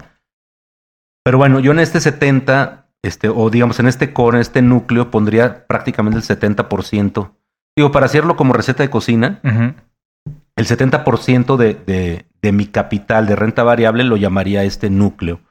Pero 1.24 1.38
bueno, 1.38 1.60
yo 1.60 1.72
en 1.72 1.80
este 1.80 2.00
70 2.00 2.86
este, 3.06 3.30
o 3.30 3.50
digamos 3.50 3.80
en 3.80 3.88
este 3.88 4.14
core, 4.14 4.38
en 4.38 4.42
este 4.42 4.62
núcleo, 4.62 5.12
pondría 5.12 5.68
prácticamente 5.68 6.18
el 6.18 6.24
70%. 6.24 7.32
Digo, 7.78 7.92
para 7.92 8.08
hacerlo 8.08 8.36
como 8.36 8.54
receta 8.54 8.84
de 8.84 8.90
cocina, 8.90 9.40
el 10.56 10.66
70% 10.66 11.56
de, 11.58 11.76
de, 11.76 12.26
de 12.42 12.52
mi 12.52 12.66
capital 12.66 13.28
de 13.28 13.36
renta 13.36 13.64
variable 13.64 14.04
lo 14.04 14.18
llamaría 14.18 14.64
este 14.64 14.90
núcleo, 14.90 15.42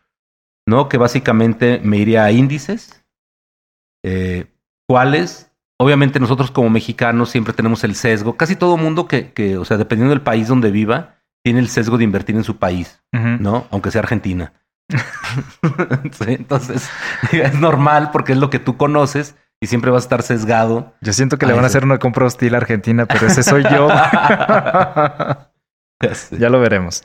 ¿no? 0.67 0.89
Que 0.89 0.97
básicamente 0.97 1.81
me 1.85 1.99
iría 1.99 2.25
a 2.25 2.33
índices, 2.33 3.05
eh, 4.05 4.47
cuáles, 4.89 5.53
obviamente 5.79 6.21
nosotros 6.21 6.51
como 6.51 6.71
mexicanos 6.71 7.31
siempre 7.31 7.53
tenemos 7.53 7.85
el 7.85 7.95
sesgo, 7.95 8.37
casi 8.37 8.57
todo 8.57 8.77
mundo 8.77 9.09
que, 9.09 9.33
que, 9.33 9.59
o 9.59 9.65
sea, 9.65 9.77
dependiendo 9.77 10.15
del 10.15 10.23
país 10.23 10.49
donde 10.49 10.71
viva, 10.71 11.17
tiene 11.43 11.61
el 11.61 11.69
sesgo 11.69 11.99
de 11.99 12.05
invertir 12.05 12.37
en 12.37 12.45
su 12.45 12.57
país, 12.57 13.03
¿no? 13.13 13.67
Aunque 13.71 13.91
sea 13.91 14.01
Argentina. 14.01 14.53
entonces, 16.27 16.89
es 17.33 17.61
normal 17.61 18.11
porque 18.13 18.33
es 18.33 18.39
lo 18.39 18.51
que 18.51 18.59
tú 18.59 18.77
conoces 18.77 19.37
y 19.61 19.67
siempre 19.67 19.91
vas 19.91 20.05
a 20.05 20.07
estar 20.07 20.23
sesgado. 20.23 20.95
Yo 21.01 21.13
siento 21.13 21.39
que 21.39 21.47
le 21.47 21.53
van 21.53 21.65
a 21.65 21.67
hacer 21.67 21.85
una 21.85 21.99
compra 21.99 22.27
hostil 22.27 22.55
a 22.55 22.59
Argentina, 22.59 23.07
pero 23.07 23.27
ese 23.27 23.43
soy 23.43 23.65
yo. 23.65 23.89
ya 26.31 26.49
lo 26.49 26.61
veremos. 26.61 27.03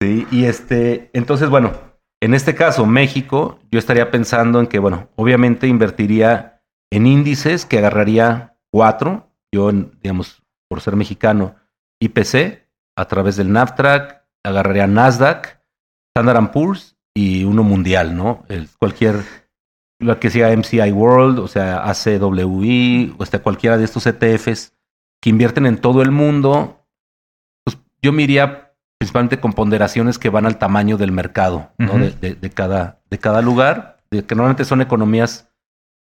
Sí, 0.00 0.26
y 0.30 0.44
este, 0.44 1.10
entonces, 1.14 1.48
bueno, 1.48 1.72
en 2.20 2.34
este 2.34 2.54
caso, 2.54 2.86
México, 2.86 3.58
yo 3.70 3.78
estaría 3.78 4.10
pensando 4.10 4.60
en 4.60 4.66
que, 4.66 4.78
bueno, 4.78 5.08
obviamente 5.16 5.66
invertiría 5.66 6.53
en 6.94 7.08
índices 7.08 7.66
que 7.66 7.78
agarraría 7.78 8.56
cuatro. 8.70 9.28
Yo, 9.52 9.72
digamos, 9.72 10.42
por 10.68 10.80
ser 10.80 10.94
mexicano, 10.94 11.56
IPC, 12.00 12.68
a 12.96 13.04
través 13.06 13.36
del 13.36 13.50
NAFTRAC, 13.50 14.24
agarraría 14.44 14.86
Nasdaq, 14.86 15.60
Standard 16.16 16.52
Poor's 16.52 16.96
y 17.12 17.42
uno 17.42 17.64
mundial, 17.64 18.16
¿no? 18.16 18.44
El, 18.48 18.68
cualquier, 18.78 19.24
lo 19.98 20.20
que 20.20 20.30
sea 20.30 20.56
MCI 20.56 20.92
World, 20.92 21.40
o 21.40 21.48
sea, 21.48 21.84
ACWI, 21.88 23.16
o 23.18 23.22
hasta 23.24 23.40
cualquiera 23.40 23.76
de 23.76 23.84
estos 23.84 24.06
ETFs 24.06 24.72
que 25.20 25.30
invierten 25.30 25.66
en 25.66 25.78
todo 25.78 26.00
el 26.00 26.12
mundo, 26.12 26.86
pues 27.64 27.76
yo 28.02 28.12
me 28.12 28.22
iría 28.22 28.76
principalmente 28.98 29.40
con 29.40 29.52
ponderaciones 29.52 30.20
que 30.20 30.30
van 30.30 30.46
al 30.46 30.58
tamaño 30.58 30.96
del 30.96 31.10
mercado, 31.10 31.72
¿no? 31.76 31.98
de, 31.98 32.34
de, 32.34 32.50
cada, 32.50 33.00
de 33.10 33.18
cada 33.18 33.42
lugar, 33.42 33.98
de 34.12 34.24
que 34.24 34.36
normalmente 34.36 34.64
son 34.64 34.80
economías 34.80 35.50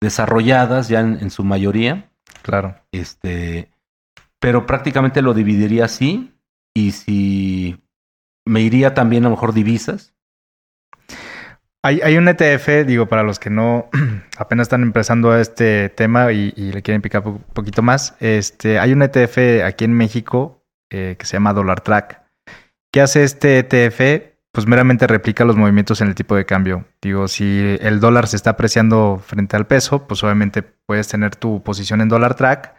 desarrolladas 0.01 0.89
ya 0.89 1.01
en, 1.01 1.19
en, 1.21 1.31
su 1.31 1.45
mayoría. 1.45 2.11
Claro. 2.43 2.77
Este, 2.93 3.71
pero 4.39 4.67
prácticamente 4.67 5.23
lo 5.23 5.35
dividiría 5.35 5.85
así. 5.85 6.35
Y 6.75 6.93
si 6.93 7.83
me 8.47 8.61
iría 8.63 8.95
también 8.95 9.25
a 9.25 9.29
lo 9.29 9.37
mejor 9.37 9.53
divisas. 9.53 10.15
Hay, 11.83 12.01
hay 12.03 12.19
un 12.19 12.29
ETF, 12.29 12.87
digo, 12.87 13.07
para 13.07 13.23
los 13.23 13.39
que 13.39 13.49
no 13.49 13.89
apenas 14.37 14.67
están 14.67 14.83
empezando 14.83 15.31
a 15.31 15.41
este 15.41 15.89
tema 15.89 16.31
y, 16.33 16.53
y, 16.57 16.73
le 16.73 16.83
quieren 16.83 17.01
picar 17.01 17.27
un 17.27 17.43
poquito 17.55 17.83
más. 17.83 18.17
Este, 18.21 18.79
hay 18.79 18.93
un 18.93 19.03
ETF 19.03 19.65
aquí 19.65 19.85
en 19.85 19.95
México 19.95 20.63
eh, 20.91 21.17
que 21.19 21.25
se 21.25 21.35
llama 21.35 21.55
Dollar 21.55 21.81
Track. 21.81 22.23
¿Qué 22.93 23.01
hace 23.01 23.23
este 23.23 23.59
ETF? 23.59 24.30
Pues 24.53 24.67
meramente 24.67 25.07
replica 25.07 25.45
los 25.45 25.57
movimientos 25.57 26.01
en 26.01 26.09
el 26.09 26.15
tipo 26.15 26.35
de 26.35 26.45
cambio. 26.45 26.85
Digo, 27.01 27.29
si 27.29 27.77
el 27.81 28.01
dólar 28.01 28.27
se 28.27 28.37
está 28.37 28.51
apreciando 28.51 29.23
frente 29.25 29.57
al 29.57 29.67
peso, 29.67 30.07
pues 30.09 30.25
obviamente 30.25 30.63
puedes 30.63 31.07
tener 31.09 31.37
tu 31.37 31.63
posición 31.63 32.01
en 32.01 32.09
Dollar 32.09 32.35
Track 32.35 32.75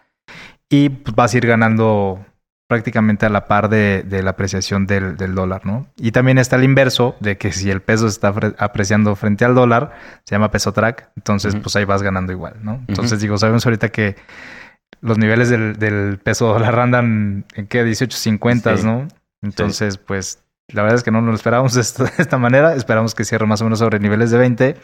y 0.69 0.89
pues 0.89 1.15
vas 1.15 1.33
a 1.33 1.37
ir 1.37 1.47
ganando 1.47 2.25
prácticamente 2.67 3.25
a 3.25 3.29
la 3.29 3.47
par 3.47 3.67
de, 3.67 4.03
de 4.03 4.23
la 4.23 4.31
apreciación 4.31 4.87
del, 4.87 5.17
del, 5.17 5.35
dólar, 5.35 5.65
¿no? 5.65 5.87
Y 5.97 6.11
también 6.13 6.37
está 6.37 6.55
el 6.55 6.63
inverso, 6.63 7.17
de 7.19 7.37
que 7.37 7.51
si 7.51 7.69
el 7.69 7.81
peso 7.81 8.07
se 8.09 8.13
está 8.13 8.33
apreciando 8.57 9.13
frente 9.17 9.43
al 9.43 9.55
dólar, 9.55 9.91
se 10.23 10.35
llama 10.35 10.51
peso 10.51 10.71
track, 10.71 11.11
entonces 11.17 11.53
uh 11.53 11.57
-huh. 11.57 11.61
pues 11.63 11.75
ahí 11.75 11.83
vas 11.83 12.01
ganando 12.01 12.31
igual, 12.31 12.55
¿no? 12.61 12.81
Entonces 12.87 13.11
uh 13.11 13.15
-huh. 13.17 13.21
digo, 13.21 13.37
sabemos 13.37 13.65
ahorita 13.65 13.89
que 13.89 14.15
los 15.01 15.17
niveles 15.17 15.49
del, 15.49 15.77
del 15.79 16.19
peso 16.19 16.47
dólar 16.47 16.79
andan 16.79 17.45
en 17.55 17.67
qué, 17.67 17.83
18.50, 17.83 18.77
sí. 18.77 18.85
¿no? 18.85 19.07
Entonces, 19.41 19.95
sí. 19.95 19.99
pues 20.05 20.43
la 20.73 20.83
verdad 20.83 20.97
es 20.97 21.03
que 21.03 21.11
no 21.11 21.21
nos 21.21 21.29
lo 21.29 21.35
esperábamos 21.35 21.73
de 21.73 21.81
esta, 21.81 22.03
de 22.05 22.11
esta, 22.17 22.37
manera, 22.37 22.75
esperamos 22.75 23.15
que 23.15 23.23
cierre 23.23 23.45
más 23.45 23.61
o 23.61 23.65
menos 23.65 23.79
sobre 23.79 23.99
niveles 23.99 24.31
de 24.31 24.37
20, 24.37 24.77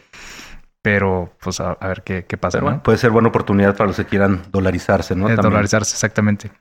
pero 0.82 1.34
pues 1.40 1.60
a, 1.60 1.72
a 1.72 1.88
ver 1.88 2.04
qué, 2.04 2.26
qué 2.26 2.38
pasa, 2.38 2.62
¿no? 2.62 2.84
Puede 2.84 2.98
ser 2.98 3.12
buena 3.12 3.30
oportunidad 3.30 3.76
para 3.76 3.88
los 3.88 3.98
que 3.98 4.06
quieran 4.06 4.44
dolarizarse, 4.52 5.16
¿no? 5.16 5.30
Eh, 5.30 5.36
dolarizarse, 5.36 5.94
exactamente. 5.94 6.52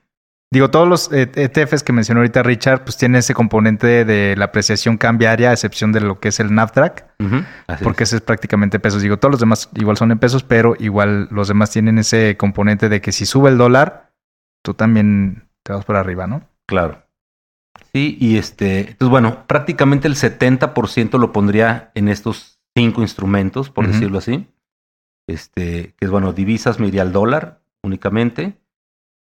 Digo, 0.52 0.70
todos 0.70 0.86
los 0.86 1.10
ETFs 1.12 1.82
que 1.82 1.92
mencionó 1.92 2.20
ahorita 2.20 2.42
Richard, 2.44 2.84
pues 2.84 2.96
tienen 2.96 3.16
ese 3.18 3.34
componente 3.34 4.04
de 4.04 4.36
la 4.36 4.46
apreciación 4.46 4.96
cambiaria, 4.96 5.50
a 5.50 5.52
excepción 5.52 5.90
de 5.90 6.00
lo 6.00 6.20
que 6.20 6.28
es 6.28 6.38
el 6.38 6.54
NAVTRAC, 6.54 7.04
uh 7.18 7.24
-huh. 7.24 7.44
porque 7.82 8.04
es. 8.04 8.10
ese 8.10 8.16
es 8.16 8.22
prácticamente 8.22 8.78
pesos. 8.78 9.02
Digo, 9.02 9.18
todos 9.18 9.32
los 9.32 9.40
demás 9.40 9.68
igual 9.74 9.96
son 9.96 10.12
en 10.12 10.20
pesos, 10.20 10.44
pero 10.44 10.76
igual 10.78 11.28
los 11.32 11.48
demás 11.48 11.70
tienen 11.70 11.98
ese 11.98 12.36
componente 12.36 12.88
de 12.88 13.00
que 13.00 13.10
si 13.10 13.26
sube 13.26 13.50
el 13.50 13.58
dólar, 13.58 14.12
tú 14.62 14.74
también 14.74 15.48
te 15.64 15.72
vas 15.72 15.84
por 15.84 15.96
arriba, 15.96 16.28
¿no? 16.28 16.48
Claro. 16.66 17.05
Sí, 17.92 18.16
y 18.20 18.36
este, 18.36 18.80
entonces 18.80 19.08
bueno, 19.08 19.46
prácticamente 19.46 20.08
el 20.08 20.14
70% 20.14 21.18
lo 21.18 21.32
pondría 21.32 21.90
en 21.94 22.08
estos 22.08 22.60
cinco 22.74 23.02
instrumentos, 23.02 23.70
por 23.70 23.84
uh 23.84 23.88
-huh. 23.88 23.92
decirlo 23.92 24.18
así. 24.18 24.46
Este, 25.28 25.94
que 25.96 26.04
es 26.04 26.10
bueno, 26.10 26.32
divisas 26.32 26.78
me 26.78 26.88
iría 26.88 27.02
al 27.02 27.12
dólar 27.12 27.60
únicamente 27.82 28.58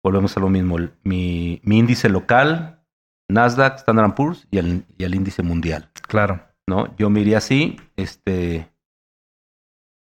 volvemos 0.02 0.36
a 0.36 0.40
lo 0.40 0.48
mismo. 0.48 0.76
Mi, 1.04 1.60
mi 1.62 1.78
índice 1.78 2.08
local, 2.08 2.82
Nasdaq, 3.28 3.76
Standard 3.78 4.14
Poor's 4.14 4.46
y 4.50 4.58
el, 4.58 4.84
y 4.96 5.04
el, 5.04 5.14
índice 5.14 5.42
mundial. 5.42 5.90
Claro. 6.02 6.40
¿No? 6.66 6.94
Yo 6.96 7.10
me 7.10 7.20
iría 7.20 7.38
así. 7.38 7.80
Este. 7.96 8.70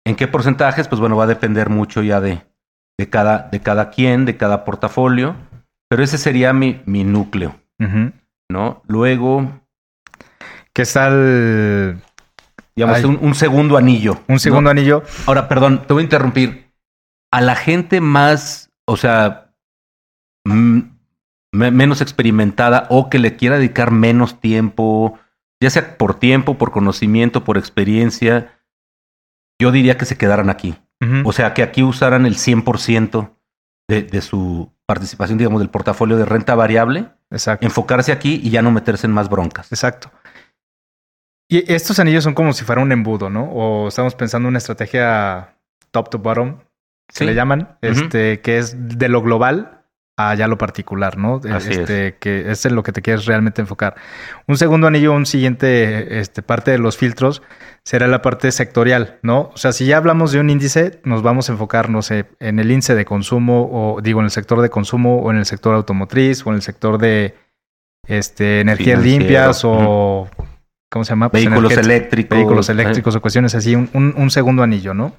¿En 0.06 0.16
qué 0.16 0.28
porcentajes? 0.28 0.88
Pues 0.88 1.00
bueno, 1.00 1.16
va 1.16 1.26
a 1.26 1.28
depender 1.28 1.70
mucho 1.70 2.02
ya 2.02 2.20
de, 2.20 2.42
de, 2.98 3.10
cada, 3.10 3.50
de 3.50 3.60
cada 3.62 3.90
quien, 3.90 4.26
de 4.26 4.38
cada 4.38 4.66
portafolio. 4.66 5.36
Pero 5.90 6.04
ese 6.04 6.18
sería 6.18 6.54
mi, 6.54 6.82
mi 6.86 7.04
núcleo. 7.04 7.56
Uh 7.80 7.86
-huh. 7.86 8.14
¿No? 8.52 8.84
Luego. 8.88 9.62
¿Qué 10.74 10.84
está 10.84 11.08
el. 11.08 12.02
Digamos, 12.76 13.04
un, 13.04 13.20
un, 13.22 13.36
segundo 13.36 13.78
anillo. 13.78 14.22
Un 14.28 14.40
segundo 14.40 14.74
¿no? 14.74 14.80
anillo. 14.80 15.04
Ahora, 15.26 15.48
perdón, 15.48 15.84
te 15.86 15.94
voy 15.94 16.02
a 16.02 16.04
interrumpir. 16.06 16.72
A 17.32 17.42
la 17.42 17.56
gente 17.56 18.02
más, 18.02 18.72
o 18.86 18.98
sea, 18.98 19.54
menos 21.52 22.02
experimentada 22.02 22.88
o 22.90 23.10
que 23.10 23.20
le 23.20 23.36
quiera 23.36 23.58
dedicar 23.58 23.92
menos 23.92 24.40
tiempo, 24.40 25.20
ya 25.62 25.70
sea 25.70 25.98
por 25.98 26.16
tiempo, 26.20 26.58
por 26.58 26.72
conocimiento, 26.72 27.44
por 27.44 27.58
experiencia, 27.58 28.58
yo 29.60 29.72
diría 29.72 29.98
que 29.98 30.06
se 30.06 30.18
quedaran 30.18 30.50
aquí. 30.50 30.76
Uh 31.02 31.06
-huh. 31.06 31.22
O 31.26 31.32
sea, 31.34 31.54
que 31.54 31.64
aquí 31.64 31.84
usaran 31.84 32.26
el 32.26 32.36
100% 32.36 33.36
de, 33.88 34.04
de, 34.04 34.22
su 34.22 34.72
participación, 34.86 35.38
digamos, 35.38 35.60
del 35.60 35.70
portafolio 35.70 36.18
de 36.18 36.26
renta 36.26 36.56
variable. 36.56 37.12
Exacto. 37.32 37.66
Enfocarse 37.66 38.12
aquí 38.12 38.40
y 38.44 38.50
ya 38.50 38.62
no 38.62 38.72
meterse 38.72 39.08
en 39.08 39.14
más 39.14 39.30
broncas. 39.30 39.72
Exacto. 39.72 40.12
Y 41.50 41.72
estos 41.74 42.00
anillos 42.00 42.24
son 42.24 42.34
como 42.34 42.54
si 42.54 42.64
fuera 42.64 42.82
un 42.82 42.92
embudo, 42.92 43.30
¿no? 43.30 43.46
O 43.46 43.88
estamos 43.88 44.16
pensando 44.16 44.48
en 44.48 44.52
una 44.52 44.58
estrategia 44.60 45.56
top 45.92 46.10
to 46.10 46.20
bottom, 46.20 46.60
se 47.10 47.20
sí. 47.20 47.26
le 47.26 47.36
llaman, 47.36 47.62
uh 47.62 47.86
-huh. 47.86 47.92
este, 47.92 48.42
que 48.42 48.58
es 48.58 48.76
de 48.78 49.10
lo 49.10 49.22
global 49.22 49.81
a 50.18 50.36
ya 50.36 50.48
lo 50.48 50.58
particular, 50.58 51.18
¿no? 51.18 51.42
Así 51.52 51.72
este, 51.72 52.08
es. 52.08 52.14
que 52.20 52.52
es 52.52 52.66
en 52.66 52.76
lo 52.76 52.84
que 52.84 52.92
te 52.92 53.02
quieres 53.02 53.26
realmente 53.26 53.62
enfocar. 53.62 53.96
Un 54.48 54.58
segundo 54.58 54.88
anillo, 54.88 55.14
un 55.14 55.26
siguiente 55.26 56.20
este, 56.20 56.42
parte 56.42 56.72
de 56.72 56.78
los 56.78 56.98
filtros 56.98 57.42
será 57.84 58.08
la 58.08 58.22
parte 58.22 58.52
sectorial, 58.52 59.20
¿no? 59.24 59.52
O 59.54 59.58
sea, 59.58 59.72
si 59.72 59.86
ya 59.86 59.98
hablamos 59.98 60.32
de 60.32 60.40
un 60.40 60.50
índice, 60.50 61.02
nos 61.04 61.24
vamos 61.24 61.50
a 61.50 61.54
enfocar, 61.54 61.90
no 61.90 62.02
sé, 62.02 62.26
en 62.40 62.60
el 62.60 62.70
índice 62.70 62.94
de 62.96 63.06
consumo, 63.06 63.70
o 63.72 64.02
digo, 64.02 64.20
en 64.20 64.26
el 64.26 64.32
sector 64.32 64.62
de 64.62 64.70
consumo, 64.70 65.22
o 65.22 65.32
en 65.32 65.38
el 65.38 65.46
sector 65.46 65.74
automotriz, 65.74 66.46
o 66.46 66.50
en 66.50 66.56
el 66.56 66.62
sector 66.62 66.98
de 66.98 67.36
este, 68.08 68.62
energías 68.62 69.00
Financiero. 69.00 69.20
limpias, 69.20 69.62
o. 69.64 70.30
¿cómo 70.92 71.06
se 71.06 71.10
llama? 71.10 71.30
Pues 71.30 71.46
vehículos 71.46 71.78
eléctricos. 71.78 72.38
Vehículos 72.38 72.70
eléctricos, 72.70 73.16
o 73.16 73.22
cuestiones 73.22 73.56
así, 73.56 73.76
un, 73.76 73.90
un, 73.94 74.14
un 74.16 74.30
segundo 74.30 74.62
anillo, 74.62 74.94
¿no? 74.94 75.16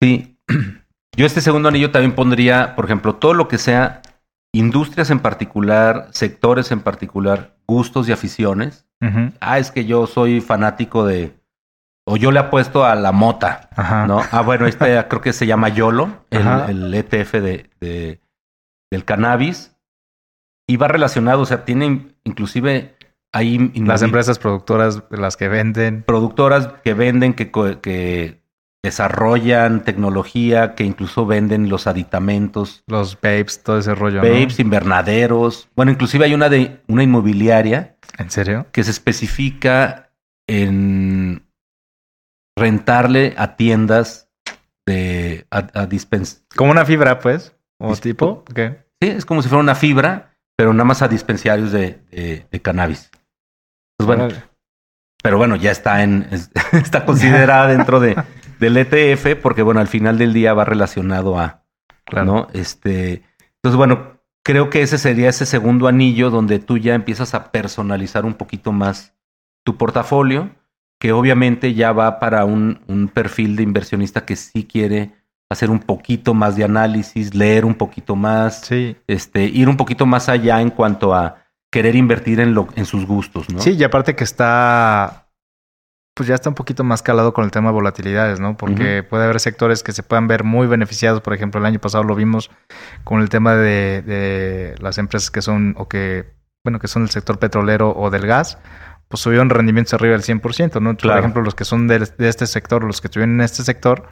Sí. 0.00 0.38
Yo 1.16 1.26
este 1.26 1.40
segundo 1.40 1.68
anillo 1.68 1.90
también 1.90 2.14
pondría, 2.14 2.74
por 2.76 2.84
ejemplo, 2.84 3.16
todo 3.16 3.34
lo 3.34 3.48
que 3.48 3.58
sea 3.58 4.02
industrias 4.52 5.10
en 5.10 5.20
particular, 5.20 6.08
sectores 6.12 6.70
en 6.72 6.80
particular, 6.80 7.56
gustos 7.66 8.08
y 8.08 8.12
aficiones. 8.12 8.86
Uh 9.00 9.06
-huh. 9.06 9.32
Ah, 9.40 9.58
es 9.58 9.70
que 9.70 9.84
yo 9.84 10.06
soy 10.06 10.40
fanático 10.40 11.04
de... 11.04 11.38
O 12.06 12.16
yo 12.16 12.32
le 12.32 12.40
apuesto 12.40 12.84
a 12.84 12.94
la 12.94 13.12
mota, 13.12 13.68
Ajá. 13.76 14.06
¿no? 14.06 14.20
Ah, 14.32 14.40
bueno, 14.42 14.66
este 14.66 15.04
creo 15.08 15.20
que 15.20 15.32
se 15.32 15.46
llama 15.46 15.68
YOLO, 15.68 16.24
el, 16.30 16.46
el, 16.68 16.94
ETF 16.94 17.32
de, 17.34 17.70
de, 17.80 18.20
del 18.90 19.04
cannabis. 19.04 19.76
Y 20.66 20.76
va 20.76 20.88
relacionado, 20.88 21.42
o 21.42 21.46
sea, 21.46 21.64
tiene 21.64 22.08
inclusive 22.24 22.96
ahí... 23.32 23.72
Las 23.74 24.02
empresas 24.02 24.38
productoras, 24.38 25.02
las 25.10 25.36
que 25.36 25.48
venden. 25.48 26.02
Productoras 26.02 26.68
que 26.82 26.94
venden, 26.94 27.34
que, 27.34 27.50
que 27.80 28.39
desarrollan 28.82 29.84
tecnología 29.84 30.74
que 30.74 30.84
incluso 30.84 31.26
venden 31.26 31.68
los 31.68 31.86
aditamentos. 31.86 32.82
Los 32.86 33.20
babes, 33.20 33.62
todo 33.62 33.78
ese 33.78 33.94
rollo. 33.94 34.22
¿no? 34.22 34.62
invernaderos. 34.62 35.68
Bueno, 35.76 35.92
inclusive 35.92 36.24
hay 36.24 36.34
una 36.34 36.48
de 36.48 36.80
una 36.88 37.02
inmobiliaria. 37.02 37.96
¿En 38.18 38.30
serio? 38.30 38.66
Que 38.72 38.82
se 38.84 38.90
especifica 38.90 40.10
en 40.48 41.42
rentarle 42.58 43.34
a 43.36 43.56
tiendas 43.56 44.28
de 44.86 45.46
a, 45.50 45.58
a 45.58 45.88
dispens- 45.88 46.42
Como 46.56 46.70
una 46.72 46.84
fibra, 46.84 47.18
pues. 47.20 47.54
O 47.78 47.96
tipo. 47.96 48.44
¿Qué? 48.54 48.84
Sí, 49.00 49.08
es 49.08 49.24
como 49.24 49.42
si 49.42 49.48
fuera 49.48 49.62
una 49.62 49.74
fibra, 49.74 50.34
pero 50.56 50.72
nada 50.74 50.84
más 50.84 51.00
a 51.02 51.08
dispensarios 51.08 51.72
de, 51.72 52.02
de- 52.10 52.46
de 52.50 52.60
cannabis. 52.62 53.10
Pues 53.96 54.06
bueno, 54.06 54.28
pero 55.22 55.38
bueno, 55.38 55.56
ya 55.56 55.70
está 55.70 56.02
en 56.02 56.26
es- 56.30 56.50
está 56.72 57.04
considerada 57.06 57.68
dentro 57.68 58.00
de 58.00 58.16
del 58.60 58.76
ETF 58.76 59.40
porque 59.42 59.62
bueno, 59.62 59.80
al 59.80 59.88
final 59.88 60.18
del 60.18 60.32
día 60.32 60.54
va 60.54 60.64
relacionado 60.64 61.38
a 61.38 61.64
Claro. 62.04 62.26
¿no? 62.26 62.48
Este, 62.52 63.22
entonces 63.56 63.76
bueno, 63.76 64.20
creo 64.42 64.68
que 64.70 64.82
ese 64.82 64.98
sería 64.98 65.28
ese 65.28 65.46
segundo 65.46 65.86
anillo 65.86 66.30
donde 66.30 66.58
tú 66.58 66.76
ya 66.78 66.94
empiezas 66.94 67.34
a 67.34 67.52
personalizar 67.52 68.24
un 68.24 68.34
poquito 68.34 68.72
más 68.72 69.14
tu 69.64 69.76
portafolio, 69.76 70.50
que 70.98 71.12
obviamente 71.12 71.72
ya 71.74 71.92
va 71.92 72.18
para 72.18 72.44
un, 72.44 72.80
un 72.88 73.08
perfil 73.08 73.54
de 73.56 73.62
inversionista 73.62 74.24
que 74.24 74.34
sí 74.36 74.64
quiere 74.66 75.12
hacer 75.50 75.70
un 75.70 75.78
poquito 75.80 76.34
más 76.34 76.56
de 76.56 76.64
análisis, 76.64 77.34
leer 77.34 77.64
un 77.64 77.74
poquito 77.74 78.16
más, 78.16 78.60
Sí. 78.62 78.96
este, 79.06 79.44
ir 79.44 79.68
un 79.68 79.76
poquito 79.76 80.04
más 80.06 80.28
allá 80.28 80.60
en 80.60 80.70
cuanto 80.70 81.14
a 81.14 81.36
querer 81.70 81.94
invertir 81.96 82.40
en 82.40 82.54
lo, 82.54 82.68
en 82.74 82.86
sus 82.86 83.06
gustos, 83.06 83.48
¿no? 83.50 83.60
Sí, 83.60 83.72
y 83.72 83.84
aparte 83.84 84.16
que 84.16 84.24
está. 84.24 85.28
Pues 86.14 86.28
ya 86.28 86.34
está 86.34 86.48
un 86.48 86.54
poquito 86.54 86.84
más 86.84 87.02
calado 87.02 87.32
con 87.32 87.44
el 87.44 87.50
tema 87.50 87.68
de 87.70 87.74
volatilidades, 87.74 88.40
¿no? 88.40 88.56
Porque 88.56 89.02
puede 89.02 89.24
haber 89.24 89.40
sectores 89.40 89.82
que 89.82 89.92
se 89.92 90.02
puedan 90.02 90.26
ver 90.26 90.44
muy 90.44 90.66
beneficiados. 90.66 91.20
Por 91.20 91.34
ejemplo, 91.34 91.60
el 91.60 91.66
año 91.66 91.78
pasado 91.78 92.04
lo 92.04 92.14
vimos 92.14 92.50
con 93.04 93.20
el 93.20 93.28
tema 93.28 93.54
de, 93.54 94.02
de 94.02 94.74
las 94.80 94.98
empresas 94.98 95.30
que 95.30 95.40
son, 95.40 95.74
o 95.78 95.88
que, 95.88 96.34
bueno, 96.64 96.78
que 96.78 96.88
son 96.88 97.02
el 97.02 97.10
sector 97.10 97.38
petrolero 97.38 97.94
o 97.96 98.10
del 98.10 98.26
gas, 98.26 98.58
pues 99.08 99.20
subieron 99.22 99.50
rendimientos 99.50 99.94
arriba 99.94 100.12
del 100.12 100.22
100%, 100.22 100.80
¿no? 100.80 100.96
Por 100.96 101.18
ejemplo, 101.18 101.42
los 101.42 101.54
que 101.54 101.64
son 101.64 101.88
de, 101.88 101.98
de 101.98 102.28
este 102.28 102.46
sector, 102.46 102.84
los 102.84 103.00
que 103.00 103.08
estuvieron 103.08 103.34
en 103.34 103.40
este 103.40 103.62
sector, 103.64 104.08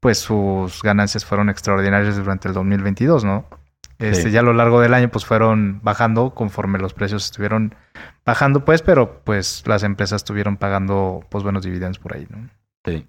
pues 0.00 0.18
sus 0.18 0.82
ganancias 0.82 1.24
fueron 1.24 1.48
extraordinarias 1.48 2.16
durante 2.16 2.48
el 2.48 2.54
2022, 2.54 3.24
¿no? 3.24 3.46
Este, 3.98 4.24
Sí. 4.24 4.30
Ya 4.30 4.40
a 4.40 4.44
lo 4.44 4.52
largo 4.52 4.80
del 4.80 4.94
año, 4.94 5.08
pues 5.10 5.24
fueron 5.24 5.80
bajando 5.82 6.34
conforme 6.34 6.78
los 6.78 6.94
precios 6.94 7.24
estuvieron 7.24 7.74
bajando, 8.24 8.64
pues, 8.64 8.82
pero 8.82 9.22
pues 9.24 9.64
las 9.66 9.82
empresas 9.82 10.22
estuvieron 10.22 10.56
pagando, 10.56 11.24
pues, 11.30 11.42
buenos 11.42 11.64
dividendos 11.64 11.98
por 11.98 12.14
ahí, 12.14 12.26
¿no? 12.30 12.48
Sí. 12.84 13.06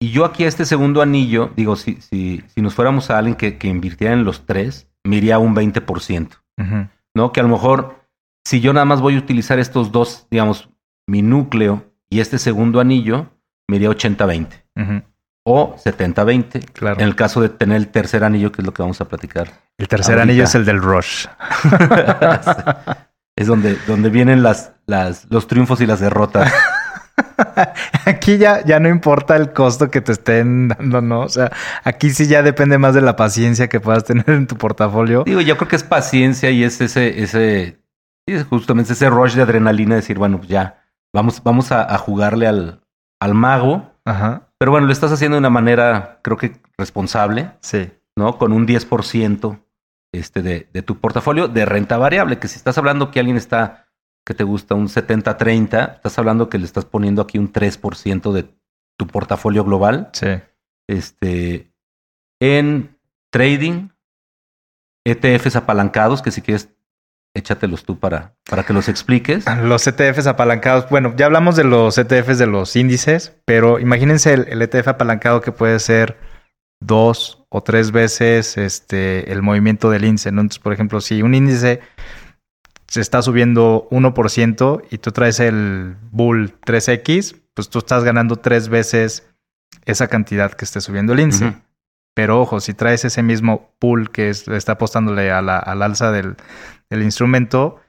Y 0.00 0.10
yo 0.10 0.24
aquí 0.24 0.44
a 0.44 0.48
este 0.48 0.64
segundo 0.64 1.02
anillo, 1.02 1.52
digo, 1.56 1.76
si, 1.76 1.96
si, 2.00 2.44
si 2.46 2.60
nos 2.62 2.74
fuéramos 2.74 3.10
a 3.10 3.18
alguien 3.18 3.36
que, 3.36 3.58
que 3.58 3.68
invirtiera 3.68 4.12
en 4.12 4.24
los 4.24 4.44
tres, 4.46 4.86
me 5.02 5.16
iría 5.16 5.36
a 5.36 5.38
un 5.38 5.54
20%, 5.54 6.28
Ujú. 6.58 6.88
¿no? 7.14 7.32
Que 7.32 7.40
a 7.40 7.42
lo 7.42 7.48
mejor, 7.48 8.04
si 8.44 8.60
yo 8.60 8.72
nada 8.72 8.84
más 8.84 9.00
voy 9.00 9.16
a 9.16 9.18
utilizar 9.18 9.58
estos 9.58 9.92
dos, 9.92 10.26
digamos, 10.30 10.68
mi 11.08 11.22
núcleo 11.22 11.84
y 12.10 12.20
este 12.20 12.38
segundo 12.38 12.80
anillo, 12.80 13.30
me 13.68 13.76
iría 13.76 13.88
80-20 13.90 14.48
Ujú, 14.76 15.02
o 15.44 15.76
70-20. 15.76 16.72
Claro. 16.72 17.00
En 17.00 17.06
el 17.06 17.14
caso 17.14 17.40
de 17.40 17.48
tener 17.48 17.76
el 17.76 17.88
tercer 17.88 18.24
anillo, 18.24 18.50
que 18.50 18.62
es 18.62 18.66
lo 18.66 18.74
que 18.74 18.82
vamos 18.82 19.00
a 19.00 19.04
platicar. 19.06 19.48
El 19.78 19.88
tercer 19.88 20.14
ahorita. 20.14 20.22
anillo 20.22 20.44
es 20.44 20.54
el 20.54 20.64
del 20.64 20.80
Rush. 20.80 21.26
es 23.36 23.46
donde, 23.46 23.76
donde 23.86 24.10
vienen 24.10 24.42
las, 24.42 24.72
las, 24.86 25.26
los 25.30 25.46
triunfos 25.46 25.80
y 25.80 25.86
las 25.86 26.00
derrotas. 26.00 26.52
Aquí 28.06 28.38
ya, 28.38 28.64
ya 28.64 28.80
no 28.80 28.88
importa 28.88 29.36
el 29.36 29.52
costo 29.52 29.90
que 29.90 30.00
te 30.00 30.12
estén 30.12 30.68
dando, 30.68 31.00
¿no? 31.00 31.20
O 31.20 31.28
sea, 31.28 31.52
aquí 31.84 32.10
sí 32.10 32.26
ya 32.26 32.42
depende 32.42 32.78
más 32.78 32.94
de 32.94 33.02
la 33.02 33.16
paciencia 33.16 33.68
que 33.68 33.80
puedas 33.80 34.04
tener 34.04 34.28
en 34.30 34.46
tu 34.46 34.56
portafolio. 34.56 35.24
Digo, 35.24 35.40
yo 35.40 35.56
creo 35.56 35.68
que 35.68 35.76
es 35.76 35.84
paciencia 35.84 36.50
y 36.50 36.64
es 36.64 36.80
ese, 36.80 37.22
ese, 37.22 37.78
es 38.26 38.44
justamente 38.44 38.92
ese 38.92 39.10
rush 39.10 39.34
de 39.34 39.42
adrenalina 39.42 39.94
de 39.94 40.00
decir, 40.00 40.18
bueno, 40.18 40.38
pues 40.38 40.48
ya, 40.48 40.82
vamos, 41.12 41.42
vamos 41.42 41.70
a, 41.72 41.82
a 41.82 41.98
jugarle 41.98 42.46
al, 42.46 42.80
al 43.20 43.34
mago. 43.34 43.92
Ajá. 44.04 44.43
Pero 44.58 44.70
bueno, 44.70 44.86
lo 44.86 44.92
estás 44.92 45.12
haciendo 45.12 45.36
de 45.36 45.40
una 45.40 45.50
manera, 45.50 46.20
creo 46.22 46.36
que 46.36 46.60
responsable, 46.78 47.52
Sí. 47.60 47.90
¿no? 48.16 48.38
Con 48.38 48.52
un 48.52 48.66
10% 48.66 49.60
este, 50.12 50.42
de, 50.42 50.68
de 50.72 50.82
tu 50.82 51.00
portafolio 51.00 51.48
de 51.48 51.64
renta 51.64 51.98
variable, 51.98 52.38
que 52.38 52.48
si 52.48 52.56
estás 52.56 52.78
hablando 52.78 53.10
que 53.10 53.18
alguien 53.20 53.36
está, 53.36 53.88
que 54.24 54.34
te 54.34 54.44
gusta 54.44 54.74
un 54.74 54.88
70-30, 54.88 55.96
estás 55.96 56.18
hablando 56.18 56.48
que 56.48 56.58
le 56.58 56.64
estás 56.64 56.84
poniendo 56.84 57.20
aquí 57.22 57.38
un 57.38 57.52
3% 57.52 58.32
de 58.32 58.54
tu 58.96 59.06
portafolio 59.06 59.64
global. 59.64 60.10
Sí. 60.12 60.28
Este, 60.88 61.72
en 62.40 62.96
trading, 63.32 63.88
ETFs 65.04 65.56
apalancados, 65.56 66.22
que 66.22 66.30
si 66.30 66.40
quieres, 66.42 66.73
échatelos 67.34 67.84
tú 67.84 67.98
para, 67.98 68.34
para 68.48 68.62
que 68.62 68.72
los 68.72 68.88
expliques. 68.88 69.44
Los 69.62 69.86
ETFs 69.86 70.26
apalancados. 70.26 70.88
Bueno, 70.88 71.14
ya 71.16 71.26
hablamos 71.26 71.56
de 71.56 71.64
los 71.64 71.98
ETFs 71.98 72.38
de 72.38 72.46
los 72.46 72.74
índices, 72.76 73.36
pero 73.44 73.80
imagínense 73.80 74.32
el, 74.32 74.46
el 74.48 74.62
ETF 74.62 74.88
apalancado 74.88 75.40
que 75.40 75.52
puede 75.52 75.78
ser 75.80 76.16
dos 76.80 77.44
o 77.48 77.62
tres 77.62 77.90
veces 77.90 78.56
este, 78.56 79.32
el 79.32 79.42
movimiento 79.42 79.90
del 79.90 80.04
índice. 80.04 80.32
¿no? 80.32 80.40
Entonces, 80.42 80.62
por 80.62 80.72
ejemplo, 80.72 81.00
si 81.00 81.22
un 81.22 81.34
índice 81.34 81.80
se 82.86 83.00
está 83.00 83.22
subiendo 83.22 83.88
1% 83.90 84.82
y 84.90 84.98
tú 84.98 85.10
traes 85.10 85.40
el 85.40 85.96
bull 86.12 86.54
3X, 86.64 87.40
pues 87.54 87.68
tú 87.68 87.80
estás 87.80 88.04
ganando 88.04 88.36
tres 88.36 88.68
veces 88.68 89.28
esa 89.84 90.08
cantidad 90.08 90.52
que 90.52 90.64
esté 90.64 90.80
subiendo 90.80 91.12
el 91.12 91.20
índice. 91.20 91.54
Pero 92.14 92.40
ojo, 92.40 92.60
si 92.60 92.74
traes 92.74 93.04
ese 93.04 93.22
mismo 93.22 93.70
pool 93.78 94.10
que 94.10 94.30
es- 94.30 94.46
está 94.48 94.72
apostándole 94.72 95.30
a 95.32 95.42
la, 95.42 95.58
al 95.58 95.82
alza 95.82 96.12
del, 96.12 96.36
del 96.90 97.02
instrumento 97.02 97.80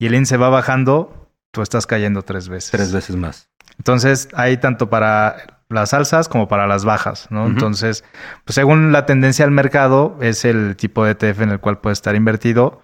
y 0.00 0.06
el 0.06 0.14
índice 0.14 0.36
va 0.36 0.48
bajando, 0.48 1.28
tú 1.52 1.62
estás 1.62 1.86
cayendo 1.86 2.22
tres 2.22 2.48
veces. 2.48 2.70
Tres 2.70 2.92
veces 2.92 3.16
más. 3.16 3.48
Entonces, 3.78 4.28
hay 4.34 4.58
tanto 4.58 4.88
para 4.90 5.60
las 5.68 5.94
alzas 5.94 6.28
como 6.28 6.46
para 6.48 6.66
las 6.66 6.84
bajas, 6.84 7.26
¿no? 7.30 7.46
Entonces, 7.46 8.04
pues 8.44 8.54
según 8.54 8.92
la 8.92 9.06
tendencia 9.06 9.44
al 9.44 9.50
mercado, 9.50 10.18
es 10.20 10.44
el 10.44 10.76
tipo 10.76 11.04
de 11.04 11.12
ETF 11.12 11.40
en 11.40 11.50
el 11.50 11.60
cual 11.60 11.78
puede 11.80 11.94
estar 11.94 12.14
invertido 12.14 12.82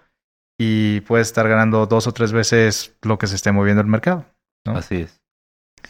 y 0.58 1.00
puede 1.02 1.22
estar 1.22 1.46
ganando 1.48 1.86
dos 1.86 2.06
o 2.06 2.12
tres 2.12 2.32
veces 2.32 2.96
lo 3.02 3.18
que 3.18 3.26
se 3.26 3.36
esté 3.36 3.52
moviendo 3.52 3.82
el 3.82 3.86
mercado. 3.88 4.24
¿no? 4.66 4.72
Así 4.76 5.02
es. 5.02 5.20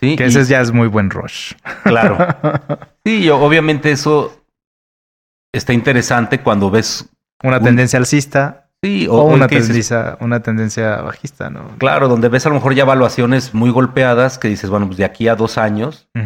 Sí, 0.00 0.16
Que 0.16 0.24
y- 0.24 0.26
ese 0.26 0.44
ya 0.44 0.60
es 0.60 0.72
muy 0.72 0.88
buen 0.88 1.10
rush. 1.10 1.54
claro. 1.84 2.18
Sí, 3.06 3.24
y 3.24 3.28
obviamente 3.30 3.90
eso 3.92 4.38
está 5.52 5.72
interesante 5.72 6.40
cuando 6.40 6.70
ves. 6.70 7.08
una 7.42 7.58
Un- 7.58 7.64
tendencia 7.64 7.98
alcista 7.98 8.64
Sí, 8.80 9.08
o, 9.08 9.14
o, 9.14 9.24
una, 9.24 9.48
dices, 9.48 9.66
tendencia, 9.66 10.16
una 10.20 10.40
tendencia 10.40 10.96
bajista, 11.02 11.50
¿no? 11.50 11.66
Claro, 11.78 12.06
donde 12.06 12.28
ves 12.28 12.46
a 12.46 12.48
lo 12.48 12.54
mejor 12.54 12.74
ya 12.74 12.84
evaluaciones 12.84 13.52
muy 13.52 13.70
golpeadas 13.70 14.38
que 14.38 14.46
dices, 14.46 14.70
bueno, 14.70 14.87
pues 14.87 14.98
de 14.98 15.04
aquí 15.04 15.26
a 15.26 15.34
dos 15.34 15.58
años, 15.58 16.08
a 16.14 16.20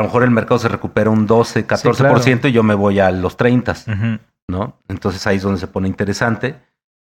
lo 0.00 0.02
mejor 0.04 0.22
el 0.22 0.30
mercado 0.30 0.58
se 0.58 0.68
recupera 0.68 1.08
un 1.08 1.26
12, 1.26 1.66
14% 1.66 2.50
y 2.50 2.52
yo 2.52 2.62
me 2.62 2.74
voy 2.74 3.00
a 3.00 3.10
los 3.10 3.38
30, 3.38 3.72
ujú. 3.72 4.18
¿no? 4.48 4.78
Entonces 4.88 5.26
ahí 5.26 5.38
es 5.38 5.42
donde 5.44 5.58
se 5.58 5.66
pone 5.66 5.88
interesante. 5.88 6.56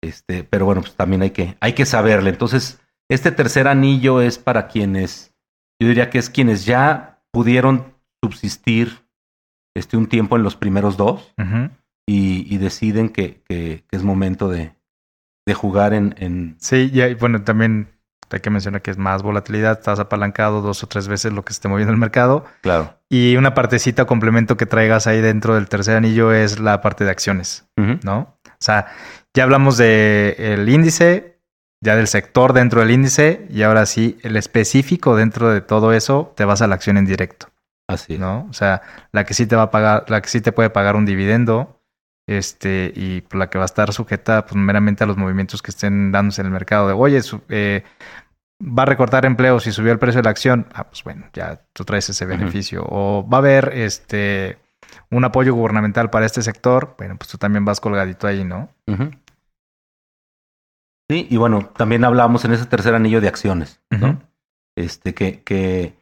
Este, 0.03 0.45
pero 0.45 0.67
bueno, 0.67 0.83
pues 0.83 0.95
también 0.95 1.23
hay 1.23 1.31
que, 1.31 1.57
hay 1.61 1.73
que 1.73 1.87
saberle. 1.87 2.29
Entonces, 2.29 2.79
este 3.09 3.33
tercer 3.33 3.69
anillo 3.69 4.21
es 4.21 4.37
para 4.37 4.67
quienes, 4.69 5.33
yo 5.81 5.89
diría 5.89 6.11
que 6.11 6.19
es 6.19 6.29
quienes 6.29 6.67
ya 6.67 7.23
pudieron 7.31 7.95
subsistir 8.23 9.02
este, 9.75 9.97
un 9.97 10.07
tiempo 10.07 10.37
en 10.37 10.43
los 10.43 10.57
primeros 10.57 10.97
dos 10.97 11.33
y, 12.07 12.47
y 12.55 12.59
deciden 12.59 13.09
que, 13.09 13.43
que- 13.49 13.85
que 13.89 13.97
es 13.97 14.03
momento 14.03 14.49
de, 14.49 14.75
de 15.47 15.55
jugar 15.55 15.95
en, 15.95 16.15
en- 16.19 16.57
Sí, 16.59 16.91
y 16.93 17.01
hay- 17.01 17.15
bueno, 17.15 17.43
también 17.43 17.89
hay 18.31 18.41
que 18.41 18.51
mencionar 18.51 18.81
que 18.83 18.91
es 18.91 18.97
más 18.99 19.23
volatilidad, 19.23 19.79
estás 19.79 19.99
apalancado 20.01 20.63
dos 20.63 20.83
o 20.83 20.87
tres 20.87 21.07
veces 21.07 21.33
lo 21.35 21.45
que 21.45 21.53
se 21.53 21.59
esté 21.59 21.69
moviendo 21.69 21.93
el 21.93 21.99
mercado. 21.99 22.45
Claro. 22.63 22.95
Y 23.11 23.37
una 23.37 23.53
partecita 23.55 24.07
complemento 24.07 24.57
que 24.57 24.65
traigas 24.65 25.07
ahí 25.07 25.21
dentro 25.21 25.55
del 25.55 25.69
tercer 25.69 25.97
anillo 25.97 26.33
es 26.33 26.59
la 26.59 26.81
parte 26.81 27.05
de 27.05 27.11
acciones. 27.11 27.67
¿no? 27.77 28.19
O 28.47 28.51
sea, 28.65 28.87
ya 29.35 29.43
hablamos 29.45 29.77
del 29.77 30.35
el 30.39 30.69
índice, 30.69 31.39
ya 31.85 31.95
del 31.97 32.07
sector 32.07 32.53
dentro 32.55 32.81
del 32.81 32.91
índice, 32.93 33.47
y 33.51 33.63
ahora 33.63 33.85
sí, 33.87 34.17
el 34.23 34.37
específico 34.37 35.15
dentro 35.17 35.51
de 35.51 35.61
todo 35.61 35.93
eso, 35.93 36.33
te 36.37 36.45
vas 36.47 36.63
a 36.63 36.67
la 36.69 36.75
acción 36.77 36.97
en 36.97 37.05
directo, 37.05 37.49
Así 37.89 38.15
es. 38.15 38.21
¿no? 38.21 38.47
O 38.49 38.53
sea, 38.53 38.83
la 39.13 39.25
que 39.25 39.35
sí 39.35 39.47
te 39.47 39.57
va 39.57 39.63
a 39.63 39.71
pagar, 39.71 40.05
la 40.09 40.21
que 40.23 40.29
sí 40.29 40.41
te 40.41 40.53
puede 40.53 40.71
pagar 40.71 40.97
un 40.97 41.05
dividendo, 41.07 41.81
este, 42.29 42.93
y 42.95 43.25
la 43.37 43.51
que 43.51 43.59
va 43.59 43.65
a 43.65 43.67
estar 43.67 43.93
sujeta 43.93 44.47
pues, 44.47 44.55
meramente 44.57 45.05
a 45.05 45.07
los 45.07 45.17
movimientos 45.17 45.61
que 45.63 45.71
estén 45.73 46.13
dándose 46.13 46.41
en 46.41 46.47
el 46.47 46.53
mercado. 46.53 46.87
De, 46.89 46.95
oye, 46.95 47.21
su- 47.23 47.43
eh, 47.49 47.83
va 48.63 48.85
a 48.85 48.87
recortar 48.87 49.27
empleos 49.27 49.67
y 49.67 49.73
subió 49.73 49.93
el 49.93 49.99
precio 49.99 50.21
de 50.21 50.25
la 50.25 50.31
acción. 50.31 50.67
Ah, 50.73 50.85
pues 50.85 51.03
bueno, 51.03 51.27
ya 51.33 51.61
tú 51.73 51.85
traes 51.85 52.09
ese 52.09 52.25
beneficio. 52.25 52.85
O 52.89 53.29
va 53.29 53.39
a 53.39 53.41
haber 53.41 53.73
este 53.75 54.59
un 55.11 55.25
apoyo 55.25 55.53
gubernamental 55.55 56.11
para 56.11 56.27
este 56.27 56.43
sector. 56.43 56.95
Bueno, 56.97 57.17
pues 57.19 57.29
tú 57.29 57.39
también 57.39 57.65
vas 57.65 57.81
colgadito 57.81 58.27
ahí, 58.27 58.45
¿no? 58.45 58.69
Sí, 61.11 61.27
y 61.29 61.37
bueno, 61.37 61.67
también 61.77 62.05
hablamos 62.05 62.45
en 62.45 62.53
ese 62.53 62.67
tercer 62.67 62.95
anillo 62.95 63.21
de 63.21 63.29
acciones, 63.29 63.81
¿no? 63.91 64.23
Este, 64.77 65.13
que, 65.15 65.43
que 65.43 65.95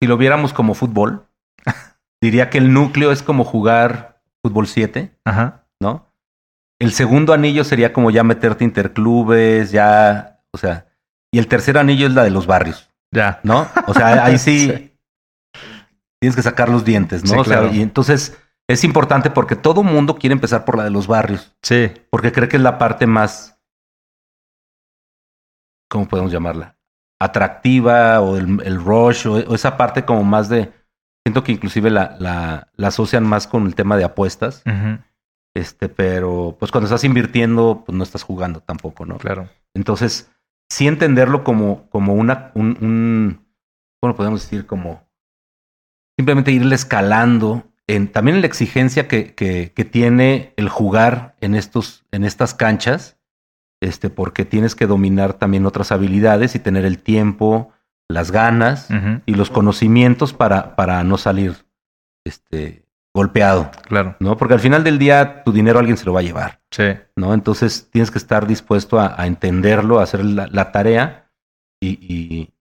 si 0.00 0.06
lo 0.08 0.16
viéramos 0.16 0.52
como 0.52 0.74
fútbol, 0.74 1.26
diría 2.20 2.50
que 2.50 2.58
el 2.58 2.72
núcleo 2.72 3.12
es 3.12 3.22
como 3.22 3.44
jugar 3.44 4.20
fútbol 4.42 4.66
7, 4.66 5.12
Ajá. 5.24 5.66
¿no? 5.80 6.12
El 6.80 6.92
segundo 6.92 7.32
anillo 7.32 7.64
sería 7.64 7.92
como 7.92 8.10
ya 8.10 8.22
meterte 8.22 8.64
interclubes, 8.64 9.72
ya, 9.72 10.40
o 10.52 10.58
sea, 10.58 10.86
y 11.32 11.38
el 11.38 11.48
tercer 11.48 11.76
anillo 11.78 12.06
es 12.06 12.12
la 12.14 12.22
de 12.24 12.30
los 12.30 12.46
barrios, 12.46 12.90
Ya. 13.12 13.40
¿no? 13.42 13.66
O 13.86 13.94
sea, 13.94 14.24
ahí 14.24 14.38
sí, 14.38 14.68
Sí. 14.68 14.98
tienes 16.20 16.36
que 16.36 16.42
sacar 16.42 16.68
los 16.68 16.84
dientes, 16.84 17.24
¿no? 17.24 17.42
Sí, 17.42 17.50
claro. 17.50 17.72
y 17.72 17.82
entonces 17.82 18.38
es 18.68 18.84
importante 18.84 19.30
porque 19.30 19.56
todo 19.56 19.82
mundo 19.82 20.16
quiere 20.16 20.34
empezar 20.34 20.64
por 20.64 20.76
la 20.76 20.84
de 20.84 20.90
los 20.90 21.06
barrios. 21.08 21.56
Sí. 21.62 21.90
Porque 22.10 22.32
cree 22.32 22.48
que 22.48 22.56
es 22.58 22.62
la 22.62 22.78
parte 22.78 23.06
más, 23.06 23.58
¿cómo 25.90 26.06
podemos 26.06 26.30
llamarla? 26.30 26.76
Atractiva 27.20 28.20
o 28.20 28.36
el, 28.36 28.60
el 28.64 28.82
rush 28.82 29.26
o, 29.26 29.34
o, 29.34 29.54
esa 29.54 29.76
parte 29.76 30.04
como 30.04 30.22
más 30.24 30.48
de, 30.48 30.72
siento 31.24 31.42
que 31.42 31.52
inclusive 31.52 31.90
la, 31.90 32.16
la, 32.18 32.68
la 32.76 32.88
asocian 32.88 33.24
más 33.24 33.46
con 33.46 33.66
el 33.66 33.74
tema 33.74 33.96
de 33.96 34.04
apuestas. 34.04 34.62
Uh 34.66 34.70
-huh. 34.70 35.04
Este, 35.54 35.88
pero 35.88 36.56
pues 36.58 36.70
cuando 36.70 36.86
estás 36.86 37.04
invirtiendo, 37.04 37.82
pues 37.84 37.96
no 37.96 38.04
estás 38.04 38.22
jugando 38.22 38.60
tampoco, 38.60 39.04
¿no? 39.04 39.18
Claro. 39.18 39.48
Entonces, 39.74 40.30
sí 40.70 40.86
entenderlo 40.86 41.42
como, 41.42 41.88
como 41.90 42.14
una, 42.14 42.52
un, 42.54 42.76
un, 42.80 43.46
¿cómo 44.00 44.14
podemos 44.14 44.42
decir? 44.42 44.66
Como 44.66 45.08
simplemente 46.16 46.52
irle 46.52 46.74
escalando 46.74 47.64
en, 47.86 48.12
también 48.12 48.36
en 48.36 48.42
la 48.42 48.46
exigencia 48.46 49.08
que, 49.08 49.34
que, 49.34 49.72
que, 49.72 49.84
tiene 49.84 50.52
el 50.56 50.68
jugar 50.68 51.36
en 51.40 51.54
estos, 51.54 52.04
en 52.12 52.24
estas 52.24 52.54
canchas, 52.54 53.17
este, 53.80 54.10
porque 54.10 54.44
tienes 54.44 54.74
que 54.74 54.86
dominar 54.86 55.34
también 55.34 55.66
otras 55.66 55.92
habilidades 55.92 56.54
y 56.54 56.58
tener 56.58 56.84
el 56.84 56.98
tiempo, 56.98 57.72
las 58.08 58.30
ganas 58.30 58.90
uh 58.90 58.94
-huh. 58.94 59.22
y 59.26 59.34
los 59.34 59.50
conocimientos 59.50 60.32
para, 60.32 60.74
para 60.76 61.04
no 61.04 61.18
salir 61.18 61.66
este, 62.24 62.84
golpeado. 63.14 63.70
Claro. 63.82 64.16
¿No? 64.20 64.36
Porque 64.36 64.54
al 64.54 64.60
final 64.60 64.82
del 64.82 64.98
día 64.98 65.42
tu 65.44 65.52
dinero 65.52 65.78
alguien 65.78 65.96
se 65.96 66.06
lo 66.06 66.12
va 66.12 66.20
a 66.20 66.24
llevar. 66.24 66.60
Sí. 66.70 66.84
¿No? 67.16 67.34
Entonces 67.34 67.88
tienes 67.90 68.10
que 68.10 68.18
estar 68.18 68.46
dispuesto 68.46 68.98
a, 68.98 69.14
a 69.20 69.26
entenderlo, 69.26 70.00
a 70.00 70.04
hacer 70.04 70.24
la, 70.24 70.46
la 70.46 70.72
tarea. 70.72 71.30
Y, 71.80 71.90
y, 71.90 72.52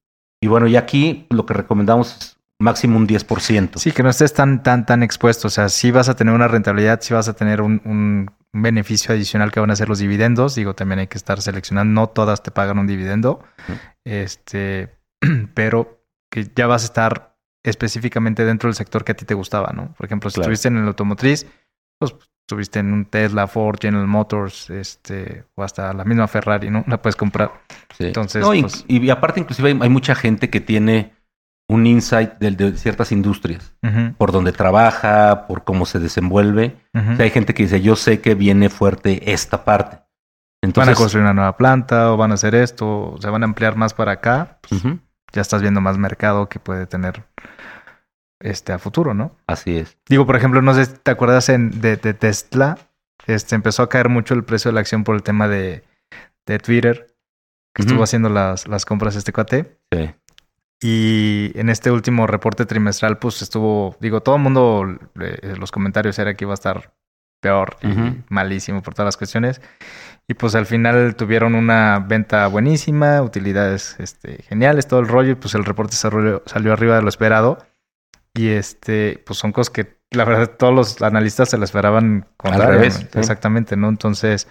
y, 0.41 0.47
bueno, 0.47 0.67
y 0.67 0.75
aquí 0.75 1.25
lo 1.29 1.45
que 1.45 1.53
recomendamos 1.53 2.15
es 2.17 2.36
máximo 2.59 2.97
un 2.97 3.07
10%. 3.07 3.77
Sí, 3.77 3.91
que 3.91 4.03
no 4.03 4.09
estés 4.09 4.33
tan, 4.33 4.63
tan, 4.63 4.85
tan 4.85 5.03
expuesto. 5.03 5.47
O 5.47 5.51
sea, 5.51 5.69
sí 5.69 5.91
vas 5.91 6.09
a 6.09 6.15
tener 6.15 6.33
una 6.33 6.47
rentabilidad, 6.47 7.01
sí 7.01 7.13
vas 7.13 7.27
a 7.27 7.33
tener 7.33 7.61
un, 7.61 7.81
un 7.85 8.31
beneficio 8.53 9.13
adicional 9.13 9.51
que 9.51 9.59
van 9.59 9.71
a 9.71 9.75
ser 9.75 9.89
los 9.89 9.99
dividendos. 9.99 10.55
Digo, 10.55 10.73
también 10.73 10.99
hay 10.99 11.07
que 11.07 11.17
estar 11.17 11.41
seleccionando. 11.41 12.01
No 12.01 12.07
todas 12.07 12.43
te 12.43 12.51
pagan 12.51 12.79
un 12.79 12.87
dividendo. 12.87 13.43
Uh 13.67 13.71
-huh. 13.71 13.79
Este, 14.05 14.97
pero 15.53 16.03
que 16.31 16.47
ya 16.55 16.67
vas 16.67 16.83
a 16.83 16.85
estar 16.85 17.37
específicamente 17.63 18.45
dentro 18.45 18.67
del 18.67 18.75
sector 18.75 19.03
que 19.03 19.11
a 19.11 19.15
ti 19.15 19.25
te 19.25 19.33
gustaba, 19.33 19.71
¿no? 19.73 19.93
Por 19.93 20.05
ejemplo, 20.05 20.29
si 20.29 20.35
claro. 20.35 20.45
estuviste 20.45 20.67
en 20.69 20.77
el 20.77 20.87
automotriz, 20.87 21.45
pues 21.99 22.15
estuviste 22.47 22.79
en 22.79 22.93
un 22.93 23.05
Tesla, 23.05 23.47
Ford, 23.47 23.77
General 23.81 24.07
Motors, 24.07 24.69
este, 24.69 25.43
o 25.55 25.63
hasta 25.63 25.93
la 25.93 26.05
misma 26.05 26.27
Ferrari, 26.27 26.69
¿no? 26.69 26.85
La 26.87 27.01
puedes 27.01 27.17
comprar. 27.17 27.51
Sí. 27.97 28.05
Entonces, 28.05 28.41
no, 28.41 28.49
pues... 28.61 28.85
y, 28.87 29.05
y, 29.05 29.09
aparte, 29.09 29.41
inclusive 29.41 29.69
hay, 29.69 29.79
hay, 29.81 29.89
mucha 29.89 30.15
gente 30.15 30.49
que 30.49 30.61
tiene 30.61 31.16
un 31.69 31.85
insight 31.85 32.33
de, 32.39 32.51
de 32.51 32.77
ciertas 32.77 33.11
industrias, 33.11 33.73
uh 33.83 33.87
-huh. 33.87 34.15
por 34.15 34.31
donde 34.31 34.53
trabaja, 34.53 35.47
por 35.47 35.63
cómo 35.63 35.85
se 35.85 35.99
desenvuelve. 35.99 36.77
Uh 36.93 36.99
-huh. 36.99 37.13
o 37.13 37.15
sea, 37.17 37.25
hay 37.25 37.31
gente 37.31 37.53
que 37.53 37.63
dice, 37.63 37.81
yo 37.81 37.95
sé 37.95 38.21
que 38.21 38.35
viene 38.35 38.69
fuerte 38.69 39.31
esta 39.33 39.65
parte. 39.65 39.99
Entonces, 40.61 40.87
van 40.87 40.95
a 40.95 40.97
construir 40.97 41.23
una 41.23 41.33
nueva 41.33 41.57
planta 41.57 42.11
o 42.11 42.17
van 42.17 42.31
a 42.31 42.35
hacer 42.35 42.55
esto, 42.55 43.13
o 43.13 43.17
se 43.21 43.29
van 43.29 43.43
a 43.43 43.45
ampliar 43.45 43.75
más 43.75 43.93
para 43.93 44.13
acá. 44.13 44.59
Pues, 44.67 44.83
uh 44.83 44.87
-huh. 44.87 44.99
Ya 45.33 45.41
estás 45.41 45.61
viendo 45.61 45.81
más 45.81 45.97
mercado 45.97 46.47
que 46.47 46.59
puede 46.59 46.87
tener 46.87 47.25
este 48.39 48.71
a 48.71 48.79
futuro, 48.79 49.13
¿no? 49.13 49.35
Así 49.45 49.77
es. 49.77 49.97
Digo, 50.07 50.25
por 50.25 50.35
ejemplo, 50.37 50.61
no 50.61 50.73
sé 50.73 50.85
si 50.85 50.93
te 50.93 51.11
acuerdas 51.11 51.49
en, 51.49 51.81
de, 51.81 51.97
de, 51.97 52.13
Tesla, 52.13 52.77
este 53.25 53.55
empezó 53.55 53.83
a 53.83 53.89
caer 53.89 54.07
mucho 54.09 54.33
el 54.33 54.45
precio 54.45 54.69
de 54.69 54.75
la 54.75 54.79
acción 54.79 55.03
por 55.03 55.15
el 55.15 55.23
tema 55.23 55.47
de, 55.47 55.83
de 56.45 56.59
Twitter, 56.59 57.07
que 57.73 57.81
estuvo 57.81 58.03
haciendo 58.03 58.29
las, 58.29 58.67
las 58.67 58.85
compras 58.85 59.15
este 59.15 59.33
cuate. 59.33 59.79
Sí. 59.91 60.13
Y 60.81 61.51
en 61.55 61.69
este 61.69 61.89
último 61.91 62.27
reporte 62.27 62.65
trimestral, 62.65 63.17
pues 63.17 63.41
estuvo, 63.41 63.95
digo, 63.99 64.21
todo 64.21 64.35
el 64.35 64.41
mundo, 64.41 64.85
eh, 65.19 65.55
los 65.57 65.71
comentarios 65.71 66.19
era 66.19 66.35
que 66.35 66.45
iba 66.45 66.53
a 66.53 66.55
estar 66.55 66.93
peor 67.41 67.77
y 67.81 67.87
uh 67.87 67.91
-huh. 67.91 68.23
malísimo 68.29 68.81
por 68.81 68.93
todas 68.93 69.07
las 69.07 69.17
cuestiones. 69.17 69.61
Y 70.27 70.33
pues 70.33 70.55
al 70.55 70.65
final 70.65 71.15
tuvieron 71.15 71.55
una 71.55 71.99
venta 71.99 72.47
buenísima, 72.47 73.21
utilidades 73.21 73.95
este, 73.99 74.43
geniales, 74.43 74.87
todo 74.87 74.99
el 74.99 75.07
rollo, 75.07 75.31
y 75.31 75.35
pues 75.35 75.55
el 75.55 75.63
reporte 75.63 75.95
salió, 75.95 76.43
salió 76.45 76.73
arriba 76.73 76.95
de 76.97 77.01
lo 77.01 77.09
esperado. 77.09 77.57
Y 78.33 78.49
este, 78.49 79.23
pues 79.25 79.39
son 79.39 79.51
cosas 79.51 79.69
que 79.71 79.97
la 80.11 80.25
verdad 80.25 80.51
todos 80.57 80.73
los 80.73 81.01
analistas 81.01 81.49
se 81.49 81.57
la 81.57 81.65
esperaban 81.65 82.27
con 82.37 82.53
Al 82.53 82.67
revés. 82.67 83.07
¿no? 83.13 83.19
Exactamente, 83.19 83.75
¿no? 83.77 83.89
Entonces, 83.89 84.47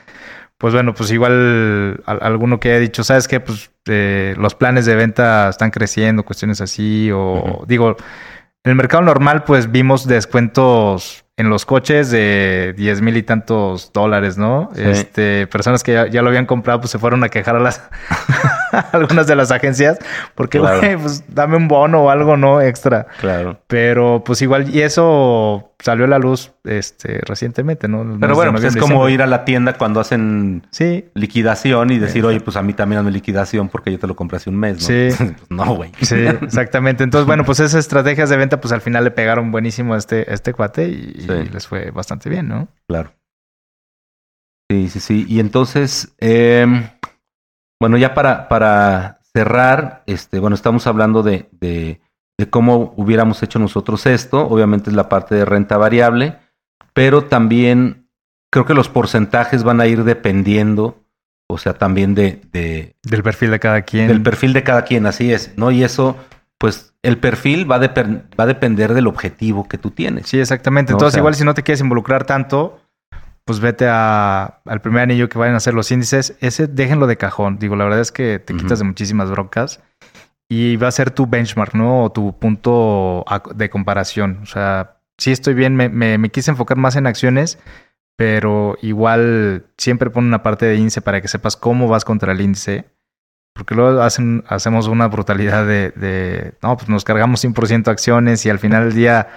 pues 0.58 0.72
bueno, 0.72 0.94
pues 0.94 1.10
igual 1.10 2.02
alguno 2.06 2.58
que 2.60 2.70
haya 2.70 2.78
dicho, 2.78 3.04
¿sabes 3.04 3.28
qué? 3.28 3.40
Pues 3.40 3.70
eh, 3.86 4.34
los 4.38 4.54
planes 4.54 4.86
de 4.86 4.94
venta 4.94 5.48
están 5.48 5.70
creciendo, 5.70 6.24
cuestiones 6.24 6.60
así, 6.60 7.10
o 7.10 7.18
uh 7.18 7.44
-huh. 7.62 7.66
digo, 7.66 7.96
en 8.64 8.70
el 8.70 8.74
mercado 8.74 9.02
normal, 9.02 9.44
pues 9.44 9.70
vimos 9.70 10.06
descuentos 10.08 11.24
en 11.36 11.50
los 11.50 11.66
coches 11.66 12.10
de 12.10 12.74
10 12.76 13.02
mil 13.02 13.16
y 13.16 13.22
tantos 13.22 13.92
dólares, 13.92 14.38
¿no? 14.38 14.70
Sí. 14.74 14.82
Este, 14.82 15.46
personas 15.46 15.82
que 15.82 15.92
ya, 15.92 16.06
ya, 16.06 16.22
lo 16.22 16.28
habían 16.28 16.46
comprado, 16.46 16.80
pues 16.80 16.90
se 16.90 16.98
fueron 16.98 17.22
a 17.24 17.28
quejar 17.28 17.56
a 17.56 17.60
las 17.60 17.82
algunas 18.92 19.26
de 19.26 19.36
las 19.36 19.50
agencias, 19.50 19.98
porque, 20.34 20.58
claro. 20.58 20.80
pues 21.00 21.24
dame 21.28 21.56
un 21.56 21.68
bono 21.68 22.04
o 22.04 22.10
algo, 22.10 22.38
¿no? 22.38 22.62
Extra. 22.62 23.06
Claro. 23.20 23.60
Pero, 23.66 24.22
pues 24.24 24.40
igual, 24.40 24.74
y 24.74 24.80
eso 24.80 25.74
salió 25.78 26.04
a 26.06 26.08
la 26.08 26.18
luz 26.18 26.52
este 26.64 27.20
recientemente, 27.24 27.88
¿no? 27.88 28.18
Pero 28.18 28.34
bueno, 28.34 28.52
pues 28.52 28.64
es 28.64 28.76
como 28.76 29.08
ir 29.08 29.22
a 29.22 29.26
la 29.26 29.44
tienda 29.44 29.74
cuando 29.74 30.00
hacen 30.00 30.66
sí. 30.70 31.06
liquidación 31.14 31.90
y 31.90 31.98
decir, 31.98 32.24
oye, 32.24 32.40
pues 32.40 32.56
a 32.56 32.62
mí 32.62 32.72
también 32.72 33.00
hazme 33.00 33.10
liquidación 33.10 33.68
porque 33.68 33.92
yo 33.92 33.98
te 33.98 34.06
lo 34.06 34.16
compré 34.16 34.38
hace 34.38 34.50
un 34.50 34.56
mes, 34.56 34.74
¿no? 34.74 34.80
Sí. 34.80 35.08
pues 35.18 35.50
no, 35.50 35.74
güey. 35.74 35.92
Sí, 36.00 36.16
exactamente. 36.16 37.04
Entonces, 37.04 37.26
bueno, 37.26 37.44
pues 37.44 37.60
esas 37.60 37.80
estrategias 37.80 38.30
de 38.30 38.36
venta, 38.36 38.60
pues 38.60 38.72
al 38.72 38.80
final 38.80 39.04
le 39.04 39.10
pegaron 39.10 39.52
buenísimo 39.52 39.94
a 39.94 39.98
este, 39.98 40.26
a 40.28 40.34
este 40.34 40.52
cuate 40.52 40.88
y, 40.88 41.20
sí. 41.20 41.32
y 41.32 41.48
les 41.48 41.66
fue 41.66 41.90
bastante 41.90 42.30
bien, 42.30 42.48
¿no? 42.48 42.68
Claro. 42.88 43.12
Sí, 44.70 44.88
sí, 44.88 45.00
sí. 45.00 45.26
Y 45.28 45.40
entonces, 45.40 46.14
eh, 46.18 46.66
bueno, 47.80 47.96
ya 47.96 48.14
para, 48.14 48.48
para 48.48 49.20
cerrar, 49.32 50.02
este, 50.06 50.38
bueno, 50.38 50.56
estamos 50.56 50.86
hablando 50.86 51.22
de, 51.22 51.48
de, 51.52 52.00
de, 52.38 52.50
cómo 52.50 52.94
hubiéramos 52.96 53.42
hecho 53.42 53.58
nosotros 53.58 54.06
esto. 54.06 54.46
Obviamente 54.46 54.90
es 54.90 54.96
la 54.96 55.08
parte 55.08 55.34
de 55.34 55.44
renta 55.44 55.76
variable, 55.76 56.38
pero 56.92 57.24
también 57.24 58.08
creo 58.50 58.64
que 58.64 58.74
los 58.74 58.88
porcentajes 58.88 59.64
van 59.64 59.80
a 59.80 59.86
ir 59.86 60.04
dependiendo, 60.04 61.02
o 61.48 61.58
sea, 61.58 61.74
también 61.74 62.14
de, 62.14 62.42
de 62.52 62.96
del 63.02 63.22
perfil 63.22 63.50
de 63.50 63.60
cada 63.60 63.82
quien. 63.82 64.08
Del 64.08 64.22
perfil 64.22 64.52
de 64.52 64.62
cada 64.62 64.82
quien, 64.82 65.06
así 65.06 65.32
es, 65.32 65.52
¿no? 65.56 65.70
Y 65.70 65.84
eso, 65.84 66.16
pues, 66.58 66.94
el 67.02 67.18
perfil 67.18 67.70
va 67.70 67.76
a, 67.76 67.78
va 67.78 68.44
a 68.44 68.46
depender 68.46 68.94
del 68.94 69.06
objetivo 69.06 69.68
que 69.68 69.78
tú 69.78 69.90
tienes. 69.90 70.28
Sí, 70.28 70.38
exactamente. 70.38 70.92
¿no? 70.92 70.96
Entonces, 70.96 71.14
o 71.14 71.16
sea, 71.16 71.20
igual 71.20 71.34
si 71.34 71.44
no 71.44 71.54
te 71.54 71.62
quieres 71.62 71.80
involucrar 71.80 72.24
tanto, 72.24 72.80
pues 73.44 73.60
vete 73.60 73.86
a, 73.88 74.60
al 74.64 74.80
primer 74.80 75.02
anillo 75.02 75.28
que 75.28 75.38
vayan 75.38 75.54
a 75.54 75.58
hacer 75.58 75.72
los 75.72 75.90
índices. 75.92 76.36
Ese 76.40 76.66
déjenlo 76.66 77.06
de 77.06 77.16
cajón. 77.16 77.58
Digo, 77.58 77.76
la 77.76 77.84
verdad 77.84 78.00
es 78.00 78.10
que 78.10 78.40
te 78.40 78.52
uh 78.52 78.56
-huh. 78.56 78.60
quitas 78.60 78.80
de 78.80 78.84
muchísimas 78.84 79.30
broncas 79.30 79.80
y 80.48 80.76
va 80.76 80.88
a 80.88 80.92
ser 80.92 81.10
tu 81.10 81.26
benchmark, 81.26 81.74
¿no? 81.74 82.04
O 82.04 82.12
tu 82.12 82.38
punto 82.38 83.24
de 83.54 83.70
comparación. 83.70 84.40
O 84.42 84.46
sea, 84.46 84.98
sí 85.18 85.32
estoy 85.32 85.54
bien, 85.54 85.74
me, 85.74 85.88
me, 85.88 86.18
me 86.18 86.30
quise 86.30 86.50
enfocar 86.50 86.76
más 86.76 86.96
en 86.96 87.06
acciones, 87.06 87.58
pero 88.16 88.76
igual 88.82 89.66
siempre 89.76 90.10
pon 90.10 90.24
una 90.24 90.42
parte 90.42 90.66
de 90.66 90.76
índice 90.76 91.00
para 91.00 91.20
que 91.20 91.28
sepas 91.28 91.56
cómo 91.56 91.88
vas 91.88 92.04
contra 92.04 92.32
el 92.32 92.40
índice. 92.40 92.86
Porque 93.54 93.74
luego 93.74 94.02
hacen, 94.02 94.44
hacemos 94.48 94.86
una 94.86 95.08
brutalidad 95.08 95.66
de, 95.66 95.90
de, 95.96 96.54
no, 96.62 96.76
pues 96.76 96.90
nos 96.90 97.04
cargamos 97.04 97.42
100% 97.42 97.88
acciones 97.88 98.44
y 98.44 98.50
al 98.50 98.58
final 98.58 98.84
del 98.84 98.94
día 98.94 99.28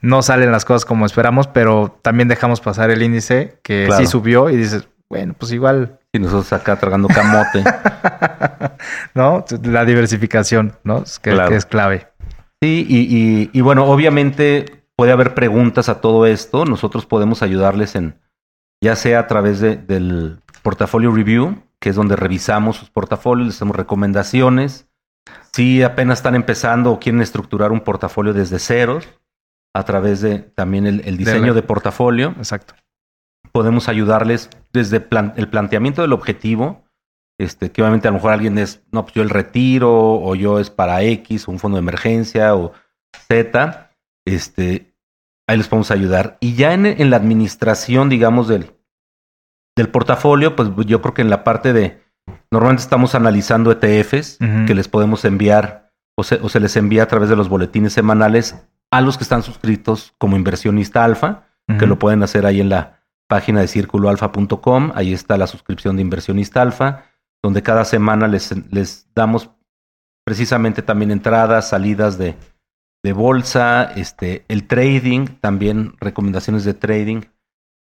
no 0.00 0.22
salen 0.22 0.50
las 0.50 0.64
cosas 0.64 0.86
como 0.86 1.04
esperamos, 1.04 1.48
pero 1.48 1.98
también 2.02 2.28
dejamos 2.28 2.60
pasar 2.60 2.90
el 2.90 3.02
índice 3.02 3.58
que 3.62 3.84
claro. 3.86 4.02
sí 4.02 4.10
subió 4.10 4.48
y 4.48 4.56
dices, 4.56 4.88
bueno, 5.10 5.34
pues 5.38 5.52
igual. 5.52 5.98
Y 6.12 6.18
nosotros 6.18 6.52
acá 6.52 6.76
tragando 6.76 7.08
camote. 7.08 7.64
¿No? 9.14 9.44
La 9.62 9.84
diversificación, 9.84 10.76
¿no? 10.84 11.04
Que, 11.22 11.30
claro. 11.32 11.50
que 11.50 11.56
es 11.56 11.66
clave. 11.66 12.08
Sí, 12.62 12.86
y, 12.88 12.98
y, 12.98 13.50
y, 13.52 13.60
bueno, 13.60 13.86
obviamente 13.86 14.84
puede 14.96 15.12
haber 15.12 15.34
preguntas 15.34 15.88
a 15.88 16.00
todo 16.00 16.26
esto. 16.26 16.64
Nosotros 16.64 17.06
podemos 17.06 17.42
ayudarles 17.42 17.94
en, 17.94 18.20
ya 18.82 18.96
sea 18.96 19.20
a 19.20 19.26
través 19.26 19.60
de, 19.60 19.76
del 19.76 20.40
portafolio 20.62 21.10
review, 21.12 21.62
que 21.80 21.90
es 21.90 21.96
donde 21.96 22.16
revisamos 22.16 22.76
sus 22.76 22.90
portafolios, 22.90 23.46
les 23.46 23.56
hacemos 23.56 23.76
recomendaciones. 23.76 24.88
Si 25.52 25.82
apenas 25.82 26.18
están 26.18 26.34
empezando 26.34 26.92
o 26.92 26.98
quieren 26.98 27.22
estructurar 27.22 27.72
un 27.72 27.80
portafolio 27.80 28.34
desde 28.34 28.58
ceros, 28.58 29.08
a 29.74 29.84
través 29.84 30.20
de 30.20 30.38
también 30.38 30.86
el, 30.86 31.02
el 31.04 31.16
diseño 31.16 31.54
de, 31.54 31.60
de, 31.60 31.66
portafolio. 31.66 32.34
Exacto. 32.38 32.74
Podemos 33.58 33.88
ayudarles 33.88 34.50
desde 34.72 35.00
plan, 35.00 35.32
el 35.36 35.48
planteamiento 35.48 36.00
del 36.00 36.12
objetivo, 36.12 36.84
este, 37.40 37.72
que 37.72 37.82
obviamente 37.82 38.06
a 38.06 38.12
lo 38.12 38.18
mejor 38.18 38.30
alguien 38.30 38.56
es, 38.56 38.84
no, 38.92 39.02
pues 39.02 39.14
yo 39.14 39.22
el 39.22 39.30
retiro, 39.30 39.90
o 39.92 40.36
yo 40.36 40.60
es 40.60 40.70
para 40.70 41.02
X, 41.02 41.48
un 41.48 41.58
fondo 41.58 41.74
de 41.74 41.80
emergencia, 41.80 42.54
o 42.54 42.70
Z, 43.26 43.90
este, 44.24 44.94
ahí 45.48 45.56
les 45.56 45.66
podemos 45.66 45.90
ayudar. 45.90 46.38
Y 46.38 46.54
ya 46.54 46.72
en, 46.72 46.86
en 46.86 47.10
la 47.10 47.16
administración, 47.16 48.08
digamos, 48.08 48.46
del, 48.46 48.76
del 49.76 49.88
portafolio, 49.88 50.54
pues 50.54 50.68
yo 50.86 51.02
creo 51.02 51.14
que 51.14 51.22
en 51.22 51.30
la 51.30 51.42
parte 51.42 51.72
de, 51.72 52.00
normalmente 52.52 52.84
estamos 52.84 53.16
analizando 53.16 53.72
ETFs 53.72 54.38
uh 54.40 54.44
-huh. 54.44 54.66
que 54.68 54.76
les 54.76 54.86
podemos 54.86 55.24
enviar, 55.24 55.90
o 56.16 56.22
se, 56.22 56.36
o 56.36 56.48
se 56.48 56.60
les 56.60 56.76
envía 56.76 57.02
a 57.02 57.08
través 57.08 57.28
de 57.28 57.34
los 57.34 57.48
boletines 57.48 57.92
semanales 57.92 58.54
a 58.92 59.00
los 59.00 59.18
que 59.18 59.24
están 59.24 59.42
suscritos 59.42 60.14
como 60.16 60.36
inversionista 60.36 61.02
alfa, 61.02 61.42
que 61.78 61.88
lo 61.88 61.98
pueden 61.98 62.22
hacer 62.22 62.46
ahí 62.46 62.60
en 62.60 62.68
la 62.68 62.97
página 63.28 63.60
de 63.60 63.68
circuloalfa.com. 63.68 64.92
Ahí 64.94 65.12
está 65.12 65.36
la 65.36 65.46
suscripción 65.46 65.96
de 65.96 66.02
inversionista 66.02 66.62
alfa, 66.62 67.04
donde 67.42 67.62
cada 67.62 67.84
semana 67.84 68.26
les, 68.26 68.52
les 68.72 69.06
damos 69.14 69.50
precisamente 70.24 70.82
también 70.82 71.10
entradas, 71.10 71.68
salidas 71.68 72.18
de, 72.18 72.34
de 73.04 73.12
bolsa, 73.12 73.84
este, 73.94 74.44
el 74.48 74.66
trading, 74.66 75.26
también 75.40 75.94
recomendaciones 76.00 76.64
de 76.64 76.74
trading 76.74 77.22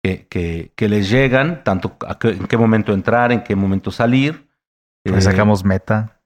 que, 0.02 0.26
que, 0.26 0.72
que 0.74 0.88
les 0.88 1.08
llegan, 1.08 1.64
tanto 1.64 1.96
en 2.24 2.46
qué 2.46 2.56
momento 2.56 2.92
entrar, 2.92 3.32
en 3.32 3.42
qué 3.42 3.56
momento 3.56 3.90
salir. 3.90 4.48
Pues 5.04 5.26
eh, 5.26 5.30
sacamos 5.30 5.64
meta. 5.64 6.20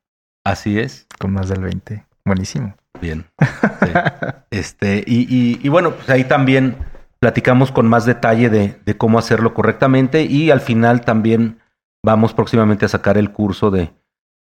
Así 0.44 0.78
es. 0.78 1.06
Con 1.18 1.32
más 1.32 1.48
del 1.48 1.62
20. 1.62 2.04
Buenísimo. 2.24 2.74
Bien. 3.00 3.26
este, 4.50 5.04
y, 5.06 5.58
y, 5.64 5.68
bueno, 5.68 5.92
pues 5.92 6.08
ahí 6.10 6.24
también 6.24 6.76
platicamos 7.20 7.72
con 7.72 7.88
más 7.88 8.06
detalle 8.06 8.50
de, 8.50 8.80
de, 8.84 8.96
cómo 8.96 9.18
hacerlo 9.18 9.54
correctamente 9.54 10.22
y 10.22 10.50
al 10.50 10.60
final 10.60 11.00
también 11.00 11.60
vamos 12.04 12.32
próximamente 12.32 12.86
a 12.86 12.88
sacar 12.88 13.18
el 13.18 13.32
curso 13.32 13.70
de, 13.70 13.92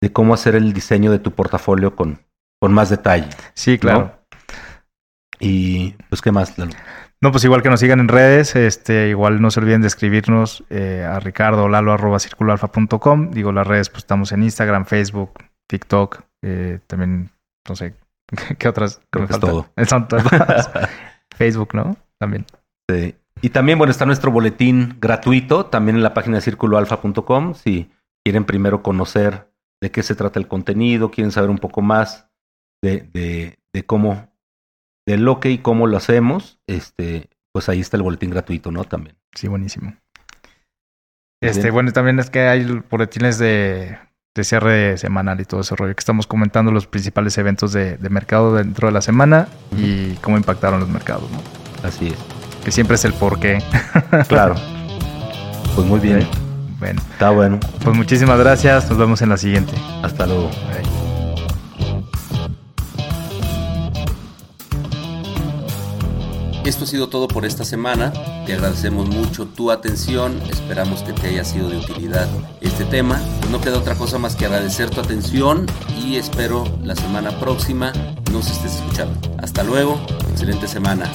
de 0.02 0.12
cómo 0.12 0.34
hacer 0.34 0.56
el 0.56 0.74
diseño 0.74 1.12
de 1.12 1.20
tu 1.20 1.32
portafolio 1.32 1.96
con, 1.96 2.20
con 2.60 2.74
más 2.74 2.90
detalle. 2.90 3.30
Sí, 3.54 3.78
claro. 3.78 4.20
Y 5.40 5.92
pues, 6.10 6.22
¿qué 6.22 6.32
más, 6.32 6.56
No, 6.58 7.32
pues 7.32 7.44
igual 7.44 7.62
que 7.62 7.70
nos 7.70 7.80
sigan 7.80 8.00
en 8.00 8.08
redes, 8.08 8.56
este, 8.56 9.10
igual 9.10 9.42
no 9.42 9.52
se 9.52 9.60
olviden 9.60 9.82
de 9.82 9.88
escribirnos 9.88 10.64
eh, 10.70 11.06
a 11.10 11.20
ricardo 11.20 11.68
lalo 11.68 11.92
arroba 11.92 12.20
circulalfa.com. 12.20 13.32
Digo, 13.32 13.52
las 13.52 13.68
redes, 13.68 13.90
pues 13.90 14.00
estamos 14.00 14.32
en 14.32 14.44
Instagram, 14.44 14.86
Facebook, 14.86 15.34
TikTok, 15.68 16.22
eh, 16.42 16.80
también, 16.88 17.32
no 17.68 17.76
sé, 17.76 17.96
¿qué 18.58 18.68
otras? 18.68 19.02
Creo 19.10 19.28
que 19.28 19.34
es 19.34 19.40
todo. 19.40 19.68
Facebook, 21.38 21.70
¿no? 21.74 21.98
También. 22.20 22.46
Sí. 22.90 23.16
Y 23.42 23.50
también, 23.50 23.78
bueno, 23.78 23.92
está 23.92 24.06
nuestro 24.06 24.32
boletín 24.32 24.98
gratuito, 25.02 25.66
también 25.66 25.98
en 25.98 26.04
la 26.04 26.14
página 26.14 26.38
de 26.38 26.42
circuloalfa.com. 26.42 27.54
Si 27.56 27.92
quieren 28.26 28.46
primero 28.46 28.84
conocer 28.84 29.52
de 29.82 29.92
qué 29.92 30.02
se 30.02 30.16
trata 30.16 30.40
el 30.40 30.48
contenido, 30.48 31.12
quieren 31.12 31.32
saber 31.32 31.50
un 31.50 31.58
poco 31.58 31.82
más 31.82 32.30
de, 32.82 33.02
de, 33.14 33.60
de 33.74 33.86
cómo 33.86 34.34
de 35.06 35.18
lo 35.18 35.40
que 35.40 35.52
y 35.52 35.58
cómo 35.58 35.88
lo 35.88 35.98
hacemos, 35.98 36.60
este, 36.68 37.30
pues 37.52 37.70
ahí 37.70 37.82
está 37.82 37.98
el 37.98 38.04
boletín 38.04 38.30
gratuito, 38.30 38.72
¿no? 38.72 38.84
También. 38.86 39.18
Sí, 39.36 39.48
buenísimo. 39.48 39.96
Este, 41.42 41.72
bueno, 41.72 41.92
también 41.92 42.20
es 42.20 42.30
que 42.30 42.48
hay 42.48 42.64
boletines 42.90 43.38
de, 43.38 43.98
de 44.34 44.44
cierre 44.44 44.98
semanal 44.98 45.42
y 45.42 45.46
todo 45.46 45.62
ese 45.62 45.76
rollo, 45.76 45.94
que 45.94 46.00
estamos 46.00 46.26
comentando 46.26 46.72
los 46.72 46.88
principales 46.88 47.38
eventos 47.38 47.74
de, 47.74 47.98
mercado 48.10 48.56
dentro 48.56 48.88
de 48.88 48.94
la 48.94 49.02
semana 49.02 49.50
y 49.76 50.14
cómo 50.16 50.38
impactaron 50.38 50.80
los 50.80 50.90
mercados, 50.90 51.30
¿no? 51.32 51.42
Así 51.86 52.08
es. 52.08 52.33
Que 52.64 52.72
siempre 52.72 52.96
es 52.96 53.06
el 53.06 53.14
porqué. 53.14 53.62
Claro. 54.28 54.56
Pues 55.76 55.88
muy 55.88 56.00
bien. 56.00 56.28
Bueno. 56.80 57.02
Está 57.12 57.32
bueno. 57.32 57.60
Pues 57.84 57.96
muchísimas 57.96 58.38
gracias. 58.38 58.90
Nos 58.90 58.98
vemos 58.98 59.22
en 59.22 59.30
la 59.30 59.38
siguiente. 59.38 59.74
Hasta 60.04 60.26
luego. 60.26 60.50
Esto 66.66 66.86
ha 66.86 66.88
sido 66.88 67.10
todo 67.10 67.28
por 67.28 67.46
esta 67.46 67.66
semana. 67.66 68.14
Te 68.46 68.54
agradecemos 68.54 69.10
mucho 69.10 69.46
tu 69.48 69.70
atención. 69.70 70.42
Esperamos 70.50 71.04
que 71.04 71.12
te 71.12 71.28
haya 71.28 71.44
sido 71.44 71.70
de 71.70 71.78
utilidad 71.78 72.28
este 72.62 72.86
tema. 72.86 73.22
No 73.52 73.60
queda 73.60 73.78
otra 73.78 73.96
cosa 73.96 74.18
más 74.18 74.38
que 74.38 74.46
agradecer 74.46 74.90
tu 74.90 75.02
atención 75.02 75.66
y 76.02 76.16
espero 76.16 76.64
la 76.82 76.96
semana 76.96 77.38
próxima 77.38 77.92
nos 78.32 78.50
estés 78.50 78.76
escuchando. 78.76 79.20
Hasta 79.40 79.64
luego. 79.64 80.00
Excelente 80.32 80.70
semana. 80.70 81.12